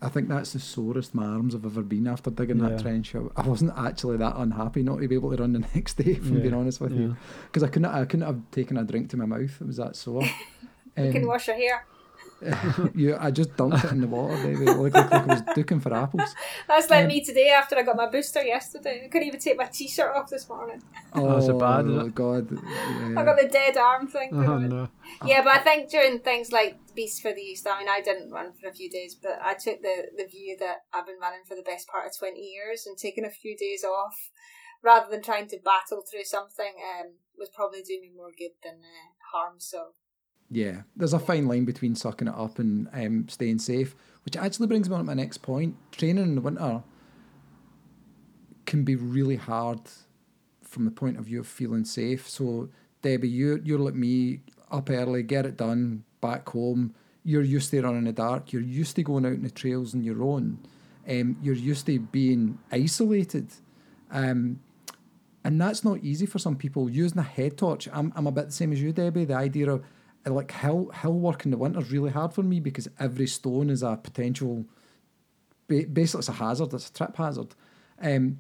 [0.02, 2.70] I think that's the sorest my arms have ever been after digging Yeah.
[2.70, 3.14] that trench.
[3.14, 6.12] I, I wasn't actually that unhappy not to be able to run the next day,
[6.12, 8.84] if I'm Yeah, being honest with you, because I couldn't I couldn't have taken a
[8.84, 9.60] drink to my mouth.
[9.60, 10.24] It was that sore.
[10.96, 11.86] You can Um, wash your hair.
[12.94, 14.64] you, I just dunked it in the water, baby.
[14.64, 16.34] It looked like I was duking for apples.
[16.68, 19.02] That's like Um, me today after I got my booster yesterday.
[19.04, 20.82] I couldn't even take my t-shirt off this morning.
[21.14, 22.14] Oh, that's a bad, is it?
[22.14, 22.48] God.
[22.52, 24.30] I got the dead arm thing.
[24.32, 24.68] Oh, going.
[24.68, 24.88] no.
[25.24, 28.30] Yeah, but I think during things like Beast from the East, I mean, I didn't
[28.30, 31.44] run for a few days, but I took the, the view that I've been running
[31.46, 34.30] for the best part of 20 years and taking a few days off
[34.82, 38.80] rather than trying to battle through something um, was probably doing me more good than
[38.80, 39.56] uh, harm.
[39.58, 39.92] So,
[40.50, 43.94] Yeah, there's a fine line between sucking it up and um, staying safe,
[44.24, 45.76] which actually brings me on to my next point.
[45.92, 46.82] Training in the winter
[48.66, 49.80] can be really hard
[50.62, 52.28] from the point of view of feeling safe.
[52.28, 52.68] So,
[53.02, 54.40] Debbie, you you're like me,
[54.70, 56.94] up early, get it done, back home.
[57.22, 58.52] You're used to running in the dark.
[58.52, 60.58] You're used to going out in the trails on your own.
[61.08, 63.48] Um, you're used to being isolated.
[64.10, 64.60] Um,
[65.44, 66.90] and that's not easy for some people.
[66.90, 69.24] Using a head torch, I'm, I'm a bit the same as you, Debbie.
[69.24, 69.84] The idea of
[70.26, 73.70] like hill hill work in the winter is really hard for me because every stone
[73.70, 74.66] is a potential.
[75.68, 76.74] Basically, it's a hazard.
[76.74, 77.54] It's a trip hazard.
[78.00, 78.38] Um,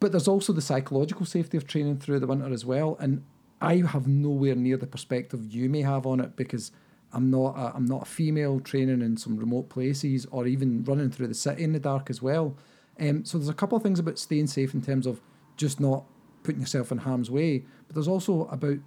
[0.00, 2.96] but there's also the psychological safety of training through the winter as well.
[2.98, 3.24] And
[3.60, 6.72] I have nowhere near the perspective you may have on it because
[7.12, 11.10] I'm not a, I'm not a female training in some remote places or even running
[11.10, 12.56] through the city in the dark as well.
[12.98, 15.20] Um, so there's a couple of things about staying safe in terms of
[15.56, 16.04] just not
[16.42, 18.78] putting yourself in harm's way, but there's also about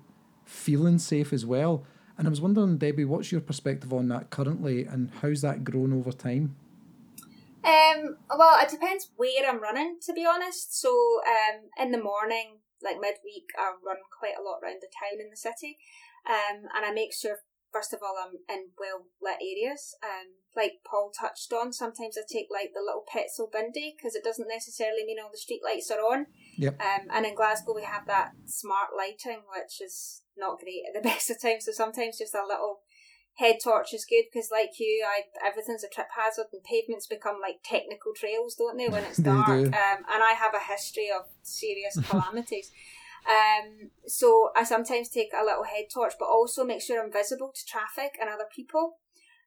[0.43, 1.85] feeling safe as well.
[2.17, 5.93] And I was wondering, Debbie, what's your perspective on that currently, and how's that grown
[5.93, 6.55] over time?
[7.65, 10.79] um, well, it depends where I'm running, to be honest.
[10.79, 10.89] So,
[11.25, 15.31] um, in the morning, like midweek, I run quite a lot around the town in
[15.31, 15.77] the city,
[16.29, 17.37] um, and I make sure
[17.73, 19.97] first of all I'm in well lit areas.
[20.03, 24.23] Um, like Paul touched on, sometimes I take like the little Petzl Bindi because it
[24.23, 26.27] doesn't necessarily mean all the street lights are on.
[26.57, 26.79] Yep.
[26.79, 31.07] Um, and in Glasgow we have that smart lighting, which is not great at the
[31.09, 31.65] best of times.
[31.65, 32.79] So sometimes just a little
[33.35, 37.37] head torch is good because, like you, I everything's a trip hazard and pavements become
[37.41, 39.49] like technical trails, don't they, when it's dark?
[39.49, 42.71] Um, and I have a history of serious calamities.
[43.25, 47.51] Um, so I sometimes take a little head torch, but also make sure I'm visible
[47.53, 48.99] to traffic and other people.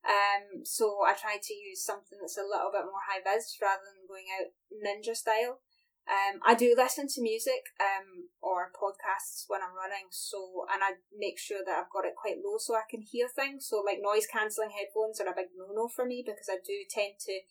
[0.05, 3.83] Um, so I try to use something that's a little bit more high vis rather
[3.87, 5.61] than going out ninja style.
[6.09, 11.05] Um, I do listen to music um, or podcasts when I'm running, so and I
[11.13, 13.69] make sure that I've got it quite low so I can hear things.
[13.69, 16.81] So like noise cancelling headphones are a big no no for me because I do
[16.89, 17.45] tend to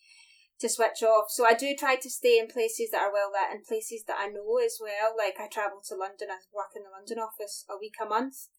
[0.58, 1.30] to switch off.
[1.30, 4.18] So I do try to stay in places that are well lit and places that
[4.18, 5.14] I know as well.
[5.14, 8.50] Like I travel to London, I work in the London office a week a month,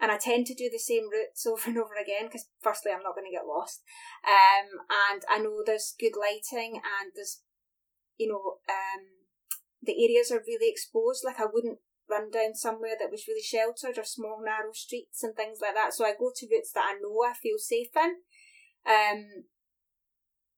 [0.00, 3.04] and I tend to do the same routes over and over again because firstly I'm
[3.04, 3.84] not going to get lost,
[4.24, 7.44] um, and I know there's good lighting and there's
[8.16, 9.23] you know um
[9.84, 11.24] the areas are really exposed.
[11.24, 11.78] Like I wouldn't
[12.08, 15.94] run down somewhere that was really sheltered or small narrow streets and things like that.
[15.94, 18.20] So I go to routes that I know I feel safe in.
[18.84, 19.48] Um,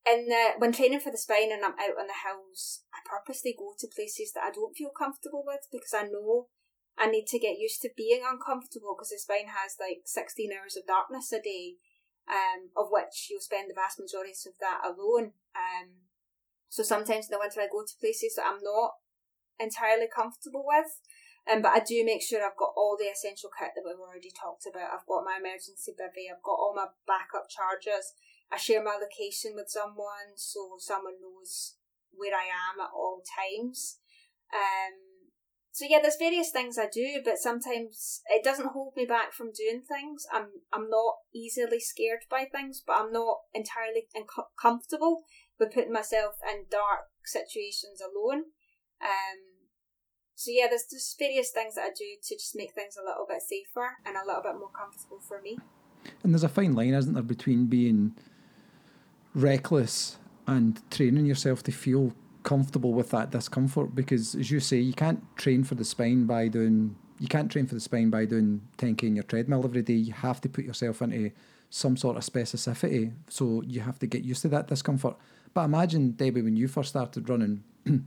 [0.06, 3.74] and when training for the spine and I'm out on the hills, I purposely go
[3.78, 6.46] to places that I don't feel comfortable with because I know
[6.96, 10.78] I need to get used to being uncomfortable because the spine has like 16 hours
[10.78, 11.82] of darkness a day,
[12.30, 15.34] um, of which you'll spend the vast majority of that alone.
[15.58, 16.06] Um,
[16.68, 19.02] so sometimes in the winter I go to places that I'm not
[19.58, 21.00] entirely comfortable with.
[21.46, 24.34] Um, but I do make sure I've got all the essential kit that we've already
[24.34, 24.90] talked about.
[24.90, 28.14] I've got my emergency bivy, I've got all my backup chargers.
[28.50, 31.74] I share my location with someone so someone knows
[32.12, 33.98] where I am at all times.
[34.54, 35.16] Um,
[35.76, 39.52] so yeah, there's various things I do, but sometimes it doesn't hold me back from
[39.52, 40.24] doing things.
[40.32, 45.24] I'm I'm not easily scared by things, but I'm not entirely inco- comfortable
[45.60, 48.55] with putting myself in dark situations alone.
[49.02, 49.56] Um,
[50.34, 53.26] so yeah, there's just various things that I do to just make things a little
[53.28, 55.58] bit safer and a little bit more comfortable for me.
[56.22, 58.14] And there's a fine line, isn't there, between being
[59.34, 63.94] reckless and training yourself to feel comfortable with that discomfort?
[63.94, 67.66] Because as you say you can't train for the spine by doing you can't train
[67.66, 69.94] for the spine by doing 10k in your treadmill every day.
[69.94, 71.30] You have to put yourself into
[71.70, 73.12] some sort of specificity.
[73.30, 75.16] So you have to get used to that discomfort.
[75.54, 77.64] But imagine debbie when you first started running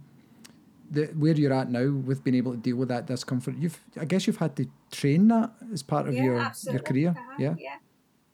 [0.92, 4.06] the where you're at now with being able to deal with that discomfort you've i
[4.06, 6.74] guess you've had to train that as part of yeah, your absolutely.
[6.74, 7.36] your career uh-huh.
[7.38, 7.76] yeah yeah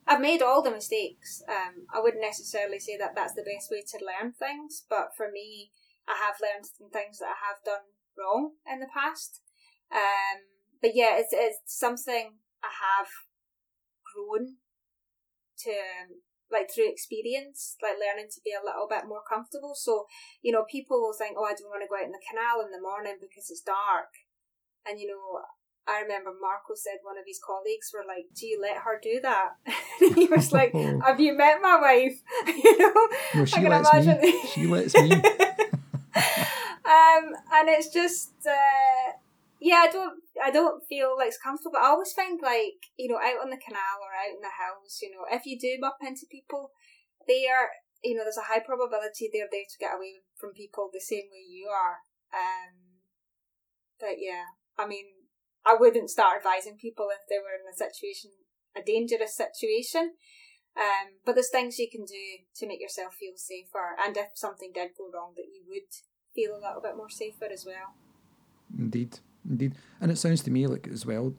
[0.07, 1.41] I've made all the mistakes.
[1.49, 5.31] Um, I wouldn't necessarily say that that's the best way to learn things, but for
[5.31, 5.71] me,
[6.07, 9.41] I have learned some things that I have done wrong in the past.
[9.91, 10.45] Um,
[10.81, 13.09] but yeah, it's, it's something I have
[14.13, 14.57] grown
[15.65, 16.21] to, um,
[16.51, 19.73] like through experience, like learning to be a little bit more comfortable.
[19.75, 20.05] So,
[20.41, 22.61] you know, people will think, oh, I don't want to go out in the canal
[22.63, 24.13] in the morning because it's dark.
[24.85, 25.41] And, you know,
[25.87, 29.19] I remember Marco said one of his colleagues were like, "Do you let her do
[29.21, 29.53] that?"
[30.15, 30.73] he was like,
[31.05, 34.21] "Have you met my wife?" you know, no, she I can lets imagine.
[34.21, 35.21] me she lets me
[36.85, 39.11] um, and it's just, uh,
[39.65, 41.73] yeah, I don't, I don't feel like it's comfortable.
[41.73, 44.53] But I always find like, you know, out on the canal or out in the
[44.61, 46.69] house, you know, if you do bump into people,
[47.25, 47.73] they are,
[48.05, 51.33] you know, there's a high probability they're there to get away from people the same
[51.33, 52.05] way you are.
[52.29, 53.01] Um,
[53.97, 55.25] but yeah, I mean,
[55.65, 58.37] I wouldn't start advising people if they were in a situation,
[58.77, 60.13] a dangerous situation.
[60.77, 64.73] Um, but there's things you can do to make yourself feel safer, and if something
[64.75, 65.87] did go wrong, that you would
[66.35, 67.95] feel a little bit more safer as well.
[68.77, 69.19] Indeed,
[69.49, 71.33] indeed, and it sounds to me like as well,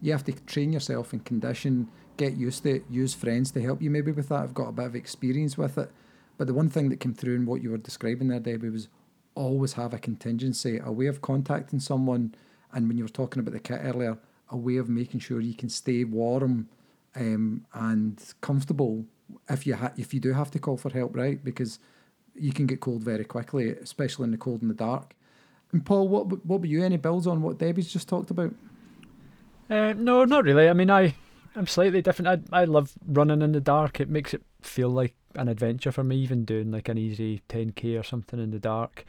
[0.00, 3.80] you have to train yourself and condition, get used to it, use friends to help
[3.80, 4.40] you maybe with that.
[4.40, 5.90] I've got a bit of experience with it,
[6.38, 8.88] but the one thing that came through in what you were describing there, Debbie, was
[9.34, 12.34] always have a contingency, a way of contacting someone
[12.72, 14.18] and when you were talking about the kit earlier,
[14.50, 16.68] a way of making sure you can stay warm
[17.14, 19.04] um, and comfortable
[19.48, 21.42] if you ha- if you do have to call for help, right?
[21.42, 21.78] Because
[22.34, 25.14] you can get cold very quickly, especially in the cold and the dark.
[25.72, 28.54] And Paul, what what were you any builds on what Debbie's just talked about?
[29.70, 30.68] Uh, no, not really.
[30.68, 31.14] I mean, I
[31.56, 32.46] I'm slightly different.
[32.52, 34.00] I I love running in the dark.
[34.00, 36.16] It makes it feel like an adventure for me.
[36.16, 39.04] Even doing like an easy 10k or something in the dark.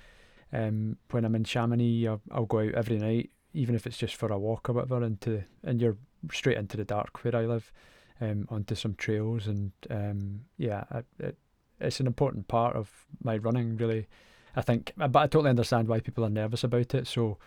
[0.51, 4.16] Um, when I'm in Chamonix, I'll, I'll go out every night even if it's just
[4.16, 5.97] for a walk or whatever, into and you're
[6.32, 7.72] straight into the dark where I live,
[8.20, 10.84] um, onto some trails, and um, yeah,
[11.20, 11.38] it,
[11.80, 12.89] it's an important part of
[13.24, 14.07] my running, really.
[14.56, 17.08] I think, but I totally understand why people are nervous about it.
[17.08, 17.38] So,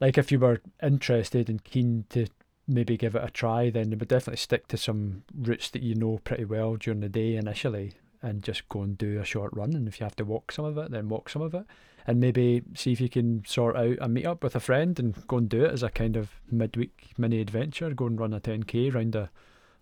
[0.00, 2.26] like, if you were interested and keen to
[2.66, 5.94] maybe give it a try, then you would definitely stick to some routes that you
[5.94, 9.74] know pretty well during the day initially, and just go and do a short run.
[9.74, 11.64] And if you have to walk some of it, then walk some of it
[12.06, 15.26] and maybe see if you can sort out a meet up with a friend and
[15.26, 17.90] go and do it as a kind of midweek mini adventure.
[17.94, 19.30] Go and run a 10k around a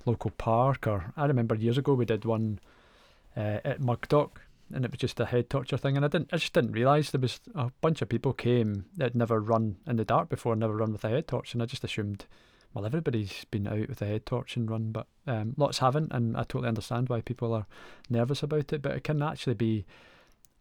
[0.05, 0.87] local park.
[0.87, 2.61] Or I remember years ago we did one
[3.37, 4.39] uh, at Mugdock,
[4.73, 5.97] and it was just a head torture thing.
[5.97, 9.05] And I didn't, I just didn't realise there was a bunch of people came that
[9.05, 11.67] had never run in the dark before, never run with a head torch, and I
[11.67, 12.27] just assumed.
[12.75, 16.35] Well, everybody's been out with a head torch and run, but um, lots haven't, and
[16.39, 17.67] I totally understand why people are
[18.09, 18.81] nervous about it.
[18.81, 19.85] But it can actually be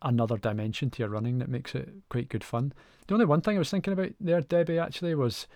[0.01, 2.73] another dimension to your running that makes it quite good fun.
[3.07, 5.47] The only one thing I was thinking about there, Debbie, actually was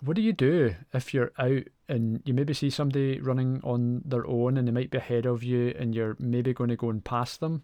[0.00, 1.62] what do you do if you're out
[1.92, 5.44] and you maybe see somebody running on their own and they might be ahead of
[5.44, 7.62] you and you're maybe going to go and pass them?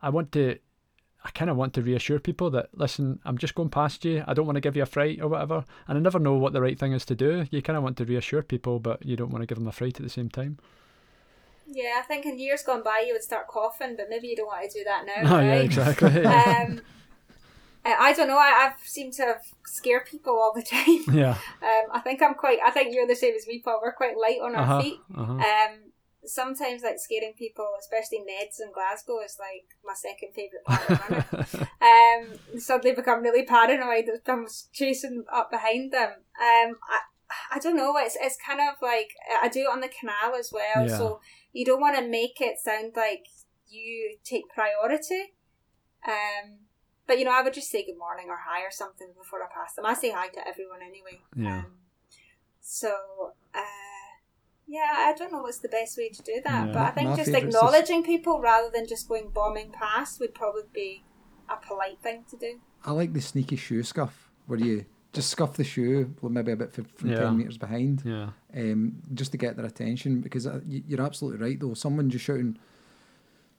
[0.00, 0.58] I want to
[1.24, 4.22] I kind of want to reassure people that listen, I'm just going past you.
[4.26, 6.52] I don't want to give you a fright or whatever, and I never know what
[6.52, 7.46] the right thing is to do.
[7.50, 9.72] You kind of want to reassure people, but you don't want to give them a
[9.72, 10.58] fright at the same time.
[11.66, 14.48] Yeah, I think in years gone by you would start coughing, but maybe you don't
[14.48, 15.22] want to do that now.
[15.34, 15.44] Oh right?
[15.44, 16.24] yeah, exactly.
[16.26, 16.82] um,
[17.86, 18.38] I don't know.
[18.38, 21.04] I, I've seemed to have scare people all the time.
[21.16, 21.36] yeah.
[21.62, 22.58] Um, I think I'm quite.
[22.64, 23.80] I think you're the same as me, Paul.
[23.82, 25.00] We're quite light on our Uh-huh, feet.
[25.16, 25.32] uh-huh.
[25.34, 25.92] Um,
[26.24, 32.58] sometimes like scaring people, especially Neds in Glasgow, is like my second favourite part um,
[32.58, 36.10] suddenly become really paranoid that comes chasing up behind them.
[36.40, 37.00] Um, I,
[37.52, 37.94] I don't know.
[37.98, 39.10] It's it's kind of like
[39.42, 40.86] I do it on the canal as well.
[40.88, 40.96] Yeah.
[40.96, 41.20] So
[41.52, 43.24] you don't want to make it sound like
[43.68, 45.34] you take priority.
[46.06, 46.58] Um,
[47.06, 49.46] but you know, I would just say good morning or hi or something before I
[49.52, 49.86] pass them.
[49.86, 51.20] I say hi to everyone anyway.
[51.36, 51.58] Yeah.
[51.58, 51.66] Um,
[52.60, 52.92] so.
[53.54, 53.60] Uh,
[54.66, 56.72] yeah, I don't know what's the best way to do that, Yeah.
[56.72, 60.34] but I think My just favourite's acknowledging people rather than just going bombing past would
[60.34, 61.04] probably be
[61.50, 62.60] a polite thing to do.
[62.82, 66.56] I like the sneaky shoe scuff where you just scuff the shoe, well, maybe a
[66.56, 67.20] bit f- from Yeah.
[67.20, 68.30] 10 metres behind, yeah.
[68.56, 70.22] um, just to get their attention.
[70.22, 71.74] Because uh, you're absolutely right, though.
[71.74, 72.58] Someone just shouting,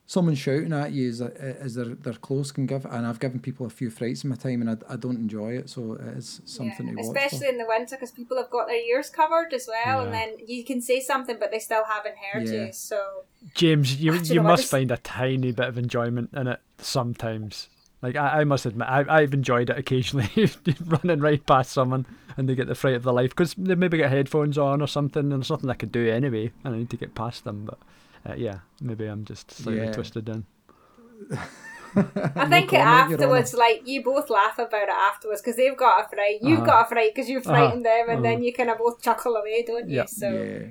[0.08, 3.70] someone shouting at you as, as they're, they're can give, and I've given people a
[3.70, 6.88] few frights in my time and I, I don't enjoy it, so it is something
[6.88, 7.18] Yeah, to watch.
[7.18, 10.36] Especially in the winter because people have got their ears covered as well, and then
[10.46, 12.66] you can say something but they still haven't heard Yeah.
[12.68, 12.74] you.
[12.74, 13.24] So
[13.56, 16.60] James, you you you know must is- find a tiny bit of enjoyment in it
[16.78, 17.70] sometimes.
[18.02, 20.30] Like I, I must admit, I, I've enjoyed it occasionally,
[20.86, 22.06] running right past someone
[22.38, 24.88] and they get the fright of their life because they maybe get headphones on or
[24.88, 27.66] something, and there's nothing I could do anyway, and I need to get past them.
[27.66, 27.80] But
[28.26, 29.92] uh, yeah, maybe I'm just slightly Yeah.
[29.92, 30.46] twisted then.
[31.96, 31.96] I
[32.50, 36.10] think it comment, afterwards, like you both laugh about it afterwards because they've got a
[36.10, 36.66] fright, you've Uh-huh.
[36.66, 37.56] got a fright because you've Uh-huh.
[37.56, 39.98] frightened them, and then you kind of both chuckle away, don't you?
[39.98, 40.10] Yep.
[40.10, 40.68] So Yeah.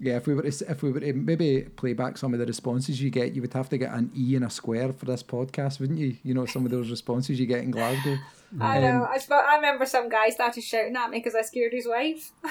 [0.00, 2.46] Yeah, if we were to, if we were to maybe play back some of the
[2.46, 5.22] responses you get, you would have to get an E and a square for this
[5.22, 6.16] podcast, wouldn't you?
[6.24, 8.18] You know, some of those responses you get in Glasgow.
[8.60, 9.06] I Um, know.
[9.10, 12.32] I, sp- I remember some guy started shouting at me because I scared his wife.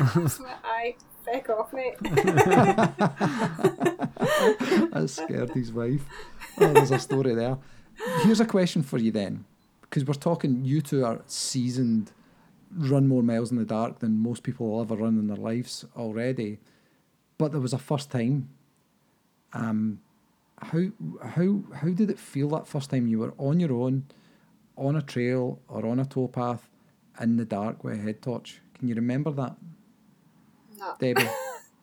[0.63, 1.95] I feck off, mate.
[4.93, 6.05] I scared his wife.
[6.59, 7.57] Oh, there's a story there.
[8.21, 9.45] Here's a question for you then,
[9.82, 10.65] because we're talking.
[10.65, 12.11] You two are seasoned,
[12.76, 15.86] run more miles in the dark than most people will ever run in their lives
[15.95, 16.59] already.
[17.38, 18.49] But there was a first time.
[19.53, 19.99] Um,
[20.59, 20.86] how
[21.21, 24.05] how how did it feel that first time you were on your own,
[24.78, 26.69] on a trail or on a towpath,
[27.19, 28.61] in the dark with a head torch?
[28.78, 29.55] Can you remember that,
[30.99, 31.13] No.
[31.13, 31.29] Debbie?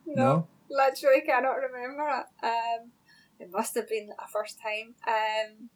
[0.06, 2.46] No, literally cannot remember it.
[2.46, 2.90] Um,
[3.38, 4.94] it must have been a first time.
[5.06, 5.70] Um,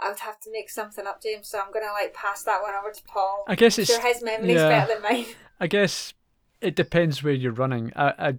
[0.00, 1.48] I would have to make something up, James.
[1.48, 3.44] So I'm gonna like pass that one over to Paul.
[3.48, 4.68] I guess it's sure his memory's yeah.
[4.68, 5.26] better than mine.
[5.60, 6.12] I guess
[6.60, 7.92] it depends where you're running.
[7.96, 8.34] I, I,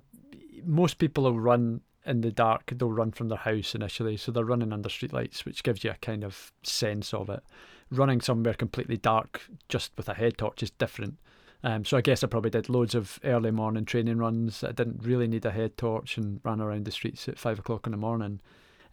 [0.64, 2.72] most people will run in the dark.
[2.76, 5.96] They'll run from their house initially, so they're running under streetlights, which gives you a
[5.96, 7.42] kind of sense of it.
[7.90, 11.18] Running somewhere completely dark, just with a head torch, is different.
[11.64, 14.64] Um, so I guess I probably did loads of early morning training runs.
[14.64, 17.88] I didn't really need a head torch and ran around the streets at five o'clock
[17.88, 18.42] in the morning.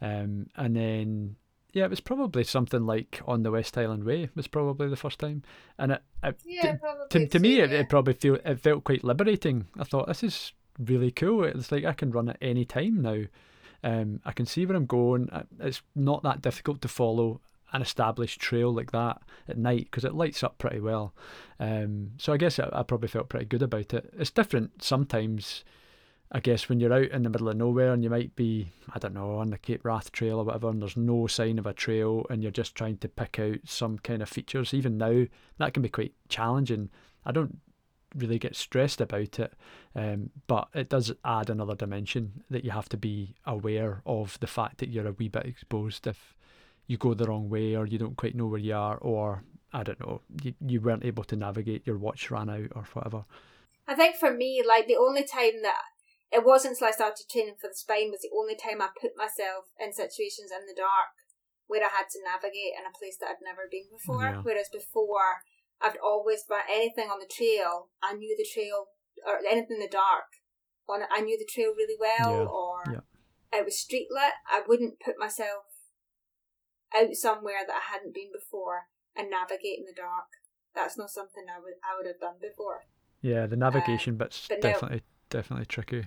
[0.01, 1.37] Um, and then
[1.75, 5.19] yeah, it was probably something like on the West Highland Way was probably the first
[5.19, 5.43] time,
[5.77, 6.77] and it, it Yeah,
[7.11, 9.67] to, to me it, it probably feel it felt quite liberating.
[9.79, 11.45] I thought this is really cool.
[11.45, 13.25] It's like i can run at any time now.
[13.83, 15.29] Um, i can see where i'm going.
[15.61, 17.41] It's not that difficult to follow
[17.75, 21.14] an established trail like that at night because it lights up pretty well.
[21.61, 24.14] Um, so i guess I, I probably felt pretty good about it.
[24.16, 25.64] It's different sometimes
[26.33, 28.99] I guess when you're out in the middle of nowhere and you might be, I
[28.99, 31.72] don't know, on the Cape Wrath Trail or whatever, and there's no sign of a
[31.72, 35.27] trail, and you're just trying to pick out some kind of features, even now,
[35.59, 36.91] that can be quite challenging.
[37.25, 37.61] I don't
[38.16, 39.53] really get stressed about it,
[39.95, 44.49] um, but it does add another dimension that you have to be aware of the
[44.49, 46.34] fact that you're a wee bit exposed if
[46.87, 49.82] you go the wrong way or you don't quite know where you are, or I
[49.82, 53.24] don't know, you, you weren't able to navigate, your watch ran out or whatever.
[53.87, 55.82] I think for me, like the only time that
[56.32, 59.12] it wasn't until I started training for the spine was the only time I put
[59.16, 61.14] myself in situations in the dark
[61.66, 64.22] where I had to navigate in a place that I'd never been before.
[64.22, 64.43] Yeah.
[64.43, 65.45] Whereas before,
[65.80, 67.89] I'd always run anything on the trail.
[68.03, 68.93] I knew the trail
[69.26, 70.28] or anything in the dark.
[70.89, 73.59] On I knew the trail really well, Yeah, or yeah.
[73.59, 74.37] it was street lit.
[74.47, 75.74] I wouldn't put myself
[76.97, 80.26] out somewhere that I hadn't been before and navigate in the dark.
[80.74, 82.86] That's not something I would I would have done before.
[83.22, 84.72] Yeah, the navigation bit's Uh, but no.
[84.72, 86.07] definitely definitely tricky.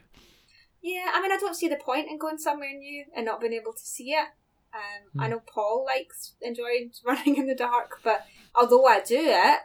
[0.81, 3.53] Yeah, I mean, I don't see the point in going somewhere new and not being
[3.53, 4.27] able to see it.
[4.73, 5.21] Um.
[5.21, 9.59] I know Paul likes enjoying running in the dark, but although I do it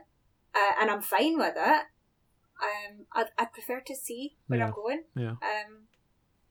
[0.55, 1.83] uh, and I'm fine with it,
[2.63, 4.67] um, I I prefer to see where yeah.
[4.67, 5.05] I'm going.
[5.17, 5.31] Yeah.
[5.31, 5.89] Um,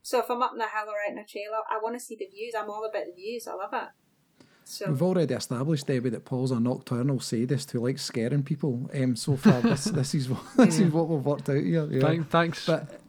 [0.04, 1.96] so if I'm up in the hill or out in a trail, I, I want
[1.96, 2.54] to see the views.
[2.58, 3.48] I'm all about the views.
[3.48, 3.90] I love it.
[4.72, 4.90] So.
[4.90, 8.90] We've already established, Debbie, that Paul's a nocturnal sadist who likes scaring people.
[8.94, 11.86] Um, so far, this this is what this is what we've worked out here.
[11.92, 12.24] Yeah.
[12.30, 12.66] Thanks.
[12.66, 13.02] But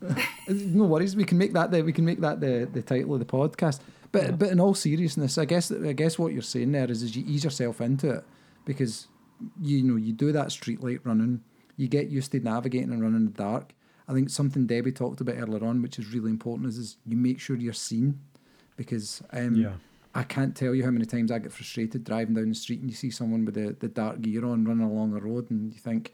[0.48, 3.18] no worries, we can make that the we can make that the, the title of
[3.18, 3.80] the podcast.
[4.12, 4.30] But yeah.
[4.30, 7.24] but in all seriousness, I guess I guess what you're saying there is is you
[7.26, 8.24] ease yourself into it
[8.64, 9.08] because
[9.60, 11.42] you know you do that streetlight running,
[11.76, 13.74] you get used to navigating and running in the dark.
[14.06, 17.16] I think something Debbie talked about earlier on, which is really important, is, is you
[17.16, 18.20] make sure you're seen
[18.76, 19.72] because um, yeah.
[20.14, 22.90] I can't tell you how many times I get frustrated driving down the street and
[22.90, 25.78] you see someone with the, the dark gear on running along a road and you
[25.78, 26.12] think,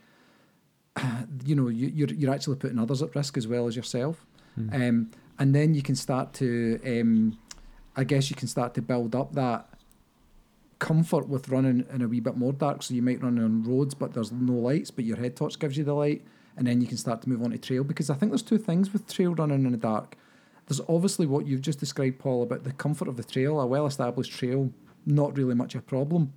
[1.45, 4.27] you know, you, you're you're actually putting others at risk as well as yourself.
[4.59, 4.89] Mm.
[4.89, 7.39] Um, and then you can start to, um,
[7.97, 9.69] I guess you can start to build up that
[10.79, 12.83] comfort with running in a wee bit more dark.
[12.83, 15.77] So you might run on roads, but there's no lights, but your head torch gives
[15.77, 16.23] you the light
[16.57, 18.59] and then you can start to move on to trail because I think there's two
[18.59, 20.17] things with trail running in the dark.
[20.67, 23.87] There's obviously what you've just described, Paul, about the comfort of the trail, a well
[23.87, 24.73] established trail,
[25.05, 26.33] not really much a problem.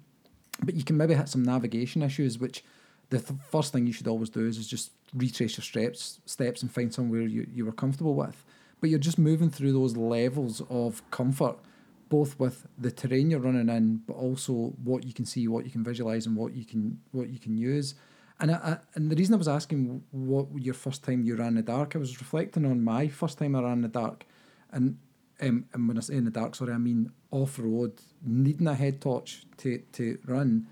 [0.63, 2.63] But you can maybe hit some navigation issues, which
[3.09, 6.61] the th- first thing you should always do is, is just retrace your steps, steps
[6.61, 8.45] and find somewhere you, you were comfortable with.
[8.81, 11.57] But you're just moving through those levels of comfort,
[12.09, 15.71] both with the terrain you're running in, but also what you can see, what you
[15.71, 17.95] can visualize, and what you can what you can use.
[18.39, 21.49] And I, I, and the reason I was asking what your first time you ran
[21.49, 24.25] in the dark, I was reflecting on my first time I ran in the dark,
[24.71, 24.97] and
[25.41, 27.93] um, and when I say in the dark, sorry, I mean off road,
[28.25, 30.67] needing a head torch to to run,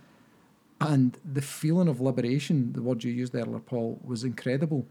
[0.80, 4.88] and the feeling of liberation, the word you used earlier, Paul, was incredible,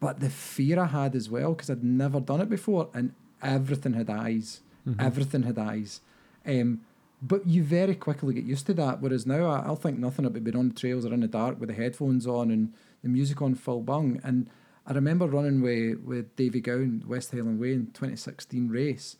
[0.00, 3.92] but the fear I had as well because I'd never done it before, and everything
[3.92, 5.00] had eyes, mm-hmm.
[5.00, 6.00] everything had eyes.
[6.44, 6.80] Um,
[7.20, 9.00] but you very quickly get used to that.
[9.00, 11.58] Whereas now I, will think nothing about being on the trails or in the dark
[11.58, 14.20] with the headphones on and the music on full bung.
[14.22, 14.48] And
[14.86, 19.16] I remember running with, with Davy Gowan, West Highland Way in 2016 race.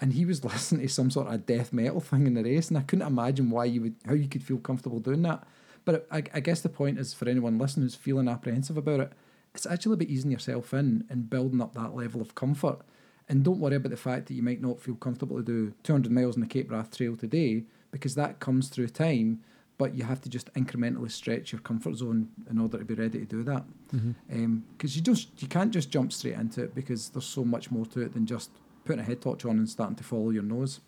[0.00, 2.76] And he was listening to some sort of death metal thing in the race, and
[2.76, 5.46] I couldn't imagine why you would, how you could feel comfortable doing that.
[5.84, 9.12] But I, I guess the point is for anyone listening who's feeling apprehensive about it,
[9.54, 12.80] it's actually about easing yourself in and building up that level of comfort
[13.28, 16.12] and don't worry about the fact that you might not feel comfortable to do 200
[16.12, 19.40] miles on the Cape Wrath Trail today, because that comes through time.
[19.78, 23.18] But you have to just incrementally stretch your comfort zone in order to be ready
[23.18, 23.64] to do that.
[23.90, 24.44] Because mm-hmm.
[24.44, 27.84] um, you just you can't just jump straight into it because there's so much more
[27.86, 28.50] to it than just
[28.86, 30.80] putting a head torch on and starting to follow your nose.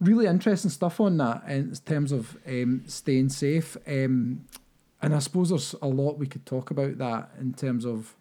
[0.00, 3.76] Really interesting stuff on that in terms of um, staying safe.
[3.86, 4.46] Um,
[5.02, 8.16] and I suppose there's a lot we could talk about that in terms of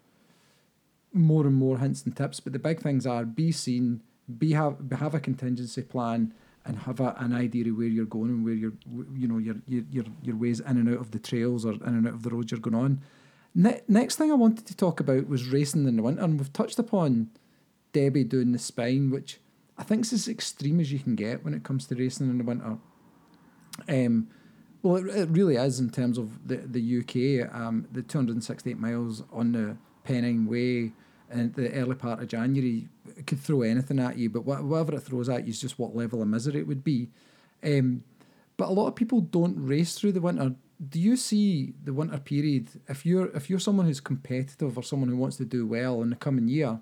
[1.13, 2.39] more and more hints and tips.
[2.39, 4.01] But the big things are be seen,
[4.37, 6.33] be have have a contingency plan,
[6.65, 8.73] and have a, an idea of where you're going and where you're
[9.13, 12.07] you know your your your ways in and out of the trails or in and
[12.07, 13.01] out of the roads you're going on.
[13.53, 16.53] Ne- next thing I wanted to talk about was racing in the winter, and we've
[16.53, 17.29] touched upon
[17.93, 19.39] Debbie doing the spine, which
[19.77, 22.37] I think is as extreme as you can get when it comes to racing in
[22.37, 22.77] the winter.
[23.89, 24.27] Um,
[24.83, 27.53] well, it, it really is in terms of the the UK.
[27.53, 30.93] Um, the 268 miles on the Pennine Way
[31.31, 35.01] in the early part of January, it could throw anything at you, but whatever it
[35.01, 37.09] throws at you is just what level of misery it would be.
[37.63, 38.03] Um,
[38.57, 40.55] but a lot of people don't race through the winter.
[40.89, 45.09] Do you see the winter period if you're if you're someone who's competitive or someone
[45.09, 46.79] who wants to do well in the coming year?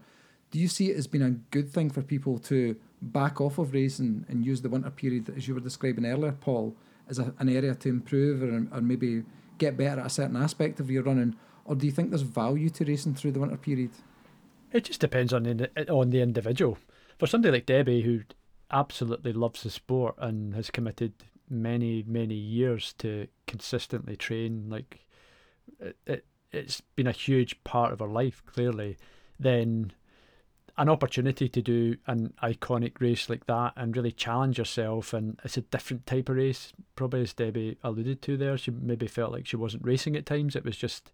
[0.51, 3.73] Do you see it as being a good thing for people to back off of
[3.73, 6.75] racing and use the winter period, as you were describing earlier, Paul,
[7.07, 9.23] as a, an area to improve or, or maybe
[9.57, 11.35] get better at a certain aspect of your running?
[11.69, 13.91] or do you think there's value to racing through the winter period?
[14.71, 16.77] It just depends on the eh, on the individual.
[17.17, 18.21] For somebody like Debbie, who
[18.71, 21.13] absolutely loves the sport and has committed
[21.49, 25.05] many many years to consistently train, like
[25.79, 28.43] it, it it's been a huge part of her life.
[28.45, 28.97] Clearly,
[29.39, 29.93] then
[30.79, 35.57] an opportunity to do an iconic race like that and really challenge yourself and it's
[35.57, 39.45] a different type of race probably as debbie alluded to there she maybe felt like
[39.45, 41.11] she wasn't racing at times it was just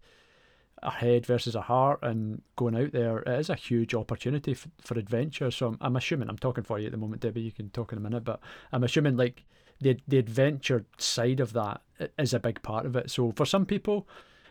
[0.82, 4.68] a head versus a heart and going out there, it is a huge opportunity f-
[4.80, 5.50] for adventure.
[5.50, 7.92] So I'm, I'm, assuming, I'm talking for you at the moment, Debbie, you can talk
[7.92, 8.40] in a minute, but
[8.72, 9.44] I'm assuming like
[9.80, 11.80] the, the adventure side of that
[12.18, 13.10] is a big part of it.
[13.10, 14.06] So for some people,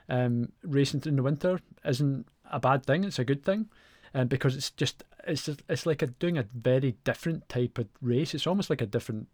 [0.10, 3.70] um, racing in the winter isn't a bad thing, it's a good thing.
[4.14, 8.34] Um, because it's just it's it's like a, doing a very different type of race.
[8.34, 9.28] It's almost like a different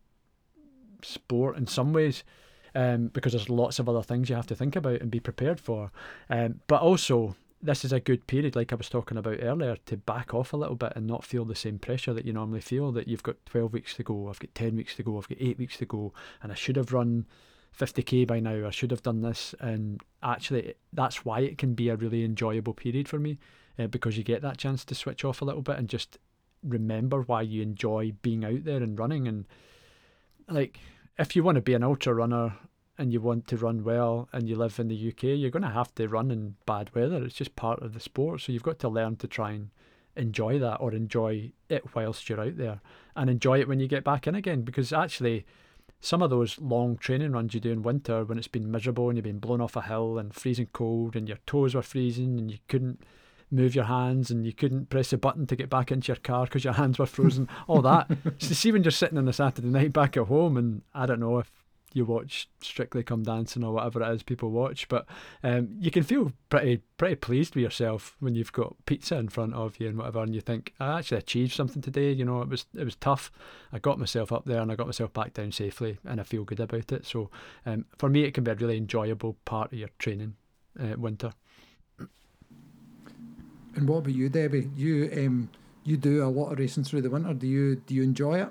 [1.03, 2.23] sport in some ways
[2.75, 5.59] um, because there's lots of other things you have to think about and be prepared
[5.59, 5.91] for.
[6.29, 9.97] Um, but also, this is a good period, like I was talking about earlier, to
[9.97, 12.91] back off a little bit and not feel the same pressure that you normally feel.
[12.91, 15.37] That you've got twelve weeks to go, I've got ten weeks to go, I've got
[15.39, 17.25] eight weeks to go, and I should have run
[17.77, 19.55] 50k by now, I should have done this.
[19.59, 23.39] And actually, that's why it can be a really enjoyable period for me
[23.79, 26.17] uh, because you get that chance to switch off a little bit and just
[26.63, 29.27] remember why you enjoy being out there and running.
[29.27, 29.45] And
[30.49, 30.79] like,
[31.21, 32.57] if you want to be an ultra runner
[32.97, 35.69] and you want to run well and you live in the UK, you're going to
[35.69, 37.23] have to run in bad weather.
[37.23, 38.41] It's just part of the sport.
[38.41, 39.69] So you've got to learn to try and
[40.15, 42.81] enjoy that or enjoy it whilst you're out there
[43.15, 45.45] and enjoy it when you get back in again because actually
[46.01, 49.17] some of those long training runs you do in winter when it's been miserable and
[49.17, 52.51] you've been blown off a hill and freezing cold and your toes were freezing and
[52.51, 53.03] you couldn't
[53.51, 56.45] move your hands and you couldn't press a button to get back into your car
[56.45, 59.67] because your hands were frozen all that so see when you're sitting on a saturday
[59.67, 61.51] night back at home and i don't know if
[61.93, 64.87] you watch Strictly Come Dancing or whatever it is people watch.
[64.87, 65.05] But
[65.43, 69.53] um, you can feel pretty pretty pleased with yourself when you've got pizza in front
[69.53, 72.11] of you and whatever, and you think I actually achieved something today.
[72.11, 73.31] You know, it was it was tough.
[73.71, 76.43] I got myself up there and I got myself back down safely, and I feel
[76.43, 77.05] good about it.
[77.05, 77.29] So
[77.65, 80.35] um, for me, it can be a really enjoyable part of your training
[80.79, 81.33] uh, winter.
[83.75, 84.69] And what about you, Debbie?
[84.75, 85.49] You um,
[85.83, 87.33] you do a lot of racing through the winter.
[87.33, 88.49] Do you do you enjoy it?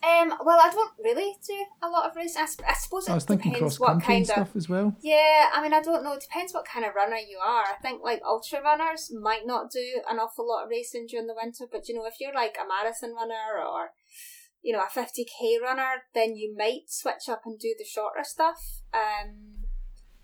[0.00, 2.42] Um, well, I don't really do a lot of racing.
[2.42, 4.30] I, I suppose it I was thinking depends what kind of.
[4.30, 4.94] stuff as well.
[5.00, 6.12] Yeah, I mean, I don't know.
[6.12, 7.62] It depends what kind of runner you are.
[7.62, 11.34] I think like ultra runners might not do an awful lot of racing during the
[11.34, 13.90] winter, but you know, if you're like a marathon runner or
[14.62, 18.22] you know a fifty k runner, then you might switch up and do the shorter
[18.22, 18.82] stuff.
[18.94, 19.57] Um,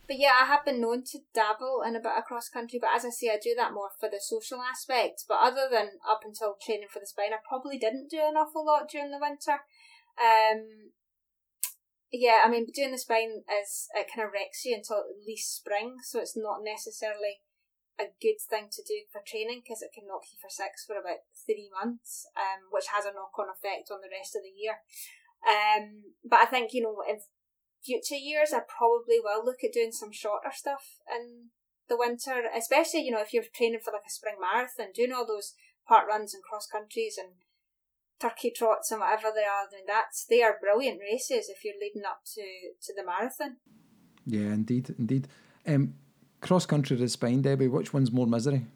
[0.07, 2.90] but yeah, I have been known to dabble in a bit of cross country, but
[2.94, 5.24] as I say, I do that more for the social aspect.
[5.28, 8.64] But other than up until training for the spine, I probably didn't do an awful
[8.64, 9.64] lot during the winter.
[10.20, 10.92] Um,
[12.12, 15.57] yeah, I mean, doing the spine is it kind of wrecks you until at least
[15.57, 17.42] spring, so it's not necessarily
[17.98, 20.98] a good thing to do for training because it can knock you for six for
[20.98, 24.55] about three months, um, which has a knock on effect on the rest of the
[24.55, 24.82] year.
[25.42, 27.18] Um, but I think you know in
[27.85, 31.51] future years, I probably will look at doing some shorter stuff in
[31.89, 35.26] the winter, especially you know if you're training for like a spring marathon, doing all
[35.26, 35.55] those
[35.87, 37.35] part runs and cross countries and
[38.20, 39.68] turkey trots and whatever they are.
[39.70, 42.43] Then that's they are brilliant races if you're leading up to
[42.82, 43.57] to the marathon.
[44.26, 45.28] Yeah, indeed, indeed.
[45.66, 45.95] Um,
[46.41, 47.68] cross country to Spine, Debbie.
[47.68, 48.66] Which one's more misery?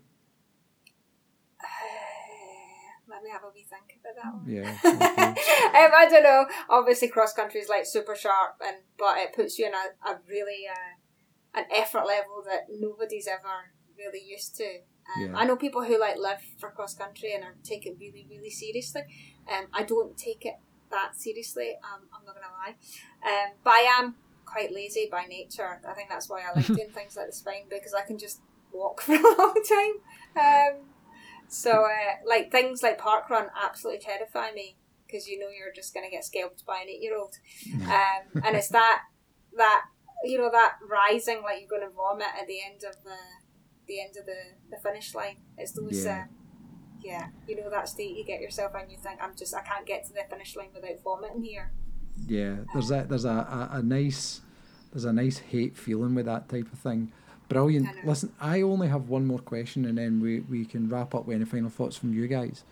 [3.30, 4.44] Have a wee think about that one.
[4.46, 4.76] Yeah.
[4.84, 5.84] okay.
[5.84, 6.46] um, I don't know.
[6.68, 10.18] Obviously, cross country is like super sharp, and but it puts you in a, a
[10.28, 14.64] really uh, an effort level that nobody's ever really used to.
[14.64, 15.38] Um, Yeah.
[15.38, 18.50] I know people who like live for cross country and are, take it really, really
[18.50, 19.02] seriously.
[19.50, 20.54] Um, I don't take it
[20.90, 21.76] that seriously.
[21.82, 22.76] Um, I'm not gonna lie.
[23.22, 24.14] Um, but I am
[24.44, 25.80] quite lazy by nature.
[25.86, 28.40] I think that's why I like doing things like the spine because I can just
[28.72, 29.94] walk for a long time.
[30.36, 30.84] Um,
[31.48, 34.76] so uh, like things like park run absolutely terrify me
[35.06, 37.34] because you know you're just gonna get scalped by an eight year old.
[37.84, 39.02] Um, and it's that
[39.56, 39.84] that
[40.24, 43.16] you know that rising like you're gonna vomit at the end of the
[43.86, 44.36] the end of the,
[44.70, 45.36] the finish line.
[45.56, 46.22] It's those Yeah.
[46.22, 46.28] um,
[47.00, 49.86] yeah, you know that state you get yourself and you think I'm just I can't
[49.86, 51.72] get to the finish line without vomiting here.
[52.26, 53.30] Yeah, there's a there's a,
[53.72, 54.40] a, a nice
[54.92, 57.12] there's a nice hate feeling with that type of thing.
[57.48, 57.88] Brilliant.
[57.88, 58.06] I.
[58.06, 61.36] Listen, I only have one more question, and then we, we can wrap up with
[61.36, 62.64] any final thoughts from you guys.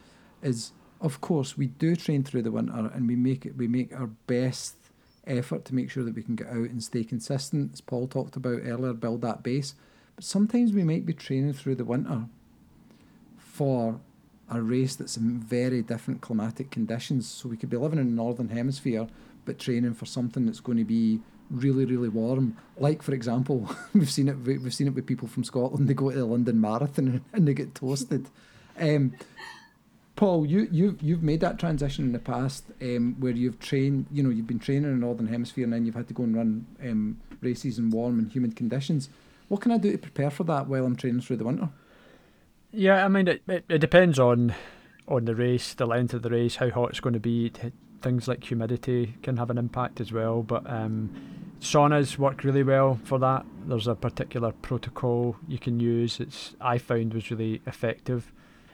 [0.42, 3.94] Is of course we do train through the winter, and we make it we make
[3.94, 4.76] our best
[5.26, 7.72] effort to make sure that we can get out and stay consistent.
[7.72, 9.74] As Paul talked about earlier, build that base.
[10.14, 12.26] But sometimes we might be training through the winter
[13.38, 14.00] for
[14.48, 17.26] a race that's in very different climatic conditions.
[17.26, 19.08] So we could be living in the northern hemisphere,
[19.44, 21.20] but training for something that's going to be
[21.51, 22.57] really, really warm.
[22.78, 24.38] Like for example, we've seen it.
[24.38, 25.88] we- We've seen it with people from Scotland.
[25.88, 28.28] They go to the London Marathon and they get toasted.
[28.78, 29.14] Um,
[30.16, 34.07] Paul, you you you've made that transition in the past, um, where you've trained.
[34.11, 36.22] You know, you've been training in the northern hemisphere, and then you've had to go
[36.22, 39.11] and run um, races in warm and humid conditions.
[39.49, 41.68] What can I do to prepare for that while I'm training through the winter?
[42.72, 44.55] Yeah, I mean, it, it, it depends on
[45.07, 47.51] on the race, the length of the race, how hot it's going to be.
[47.51, 47.72] T-
[48.03, 50.42] Things like humidity can have an impact as well.
[50.42, 51.11] But um,
[51.61, 53.44] saunas work really well for that.
[53.66, 56.20] There's a particular protocol you can use.
[56.20, 58.32] It's I found was really effective.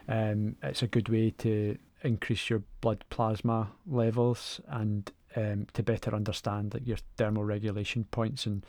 [0.08, 6.14] Um, it's a good way to increase your blood plasma levels and um, to better
[6.14, 8.66] understand like your thermal regulation points and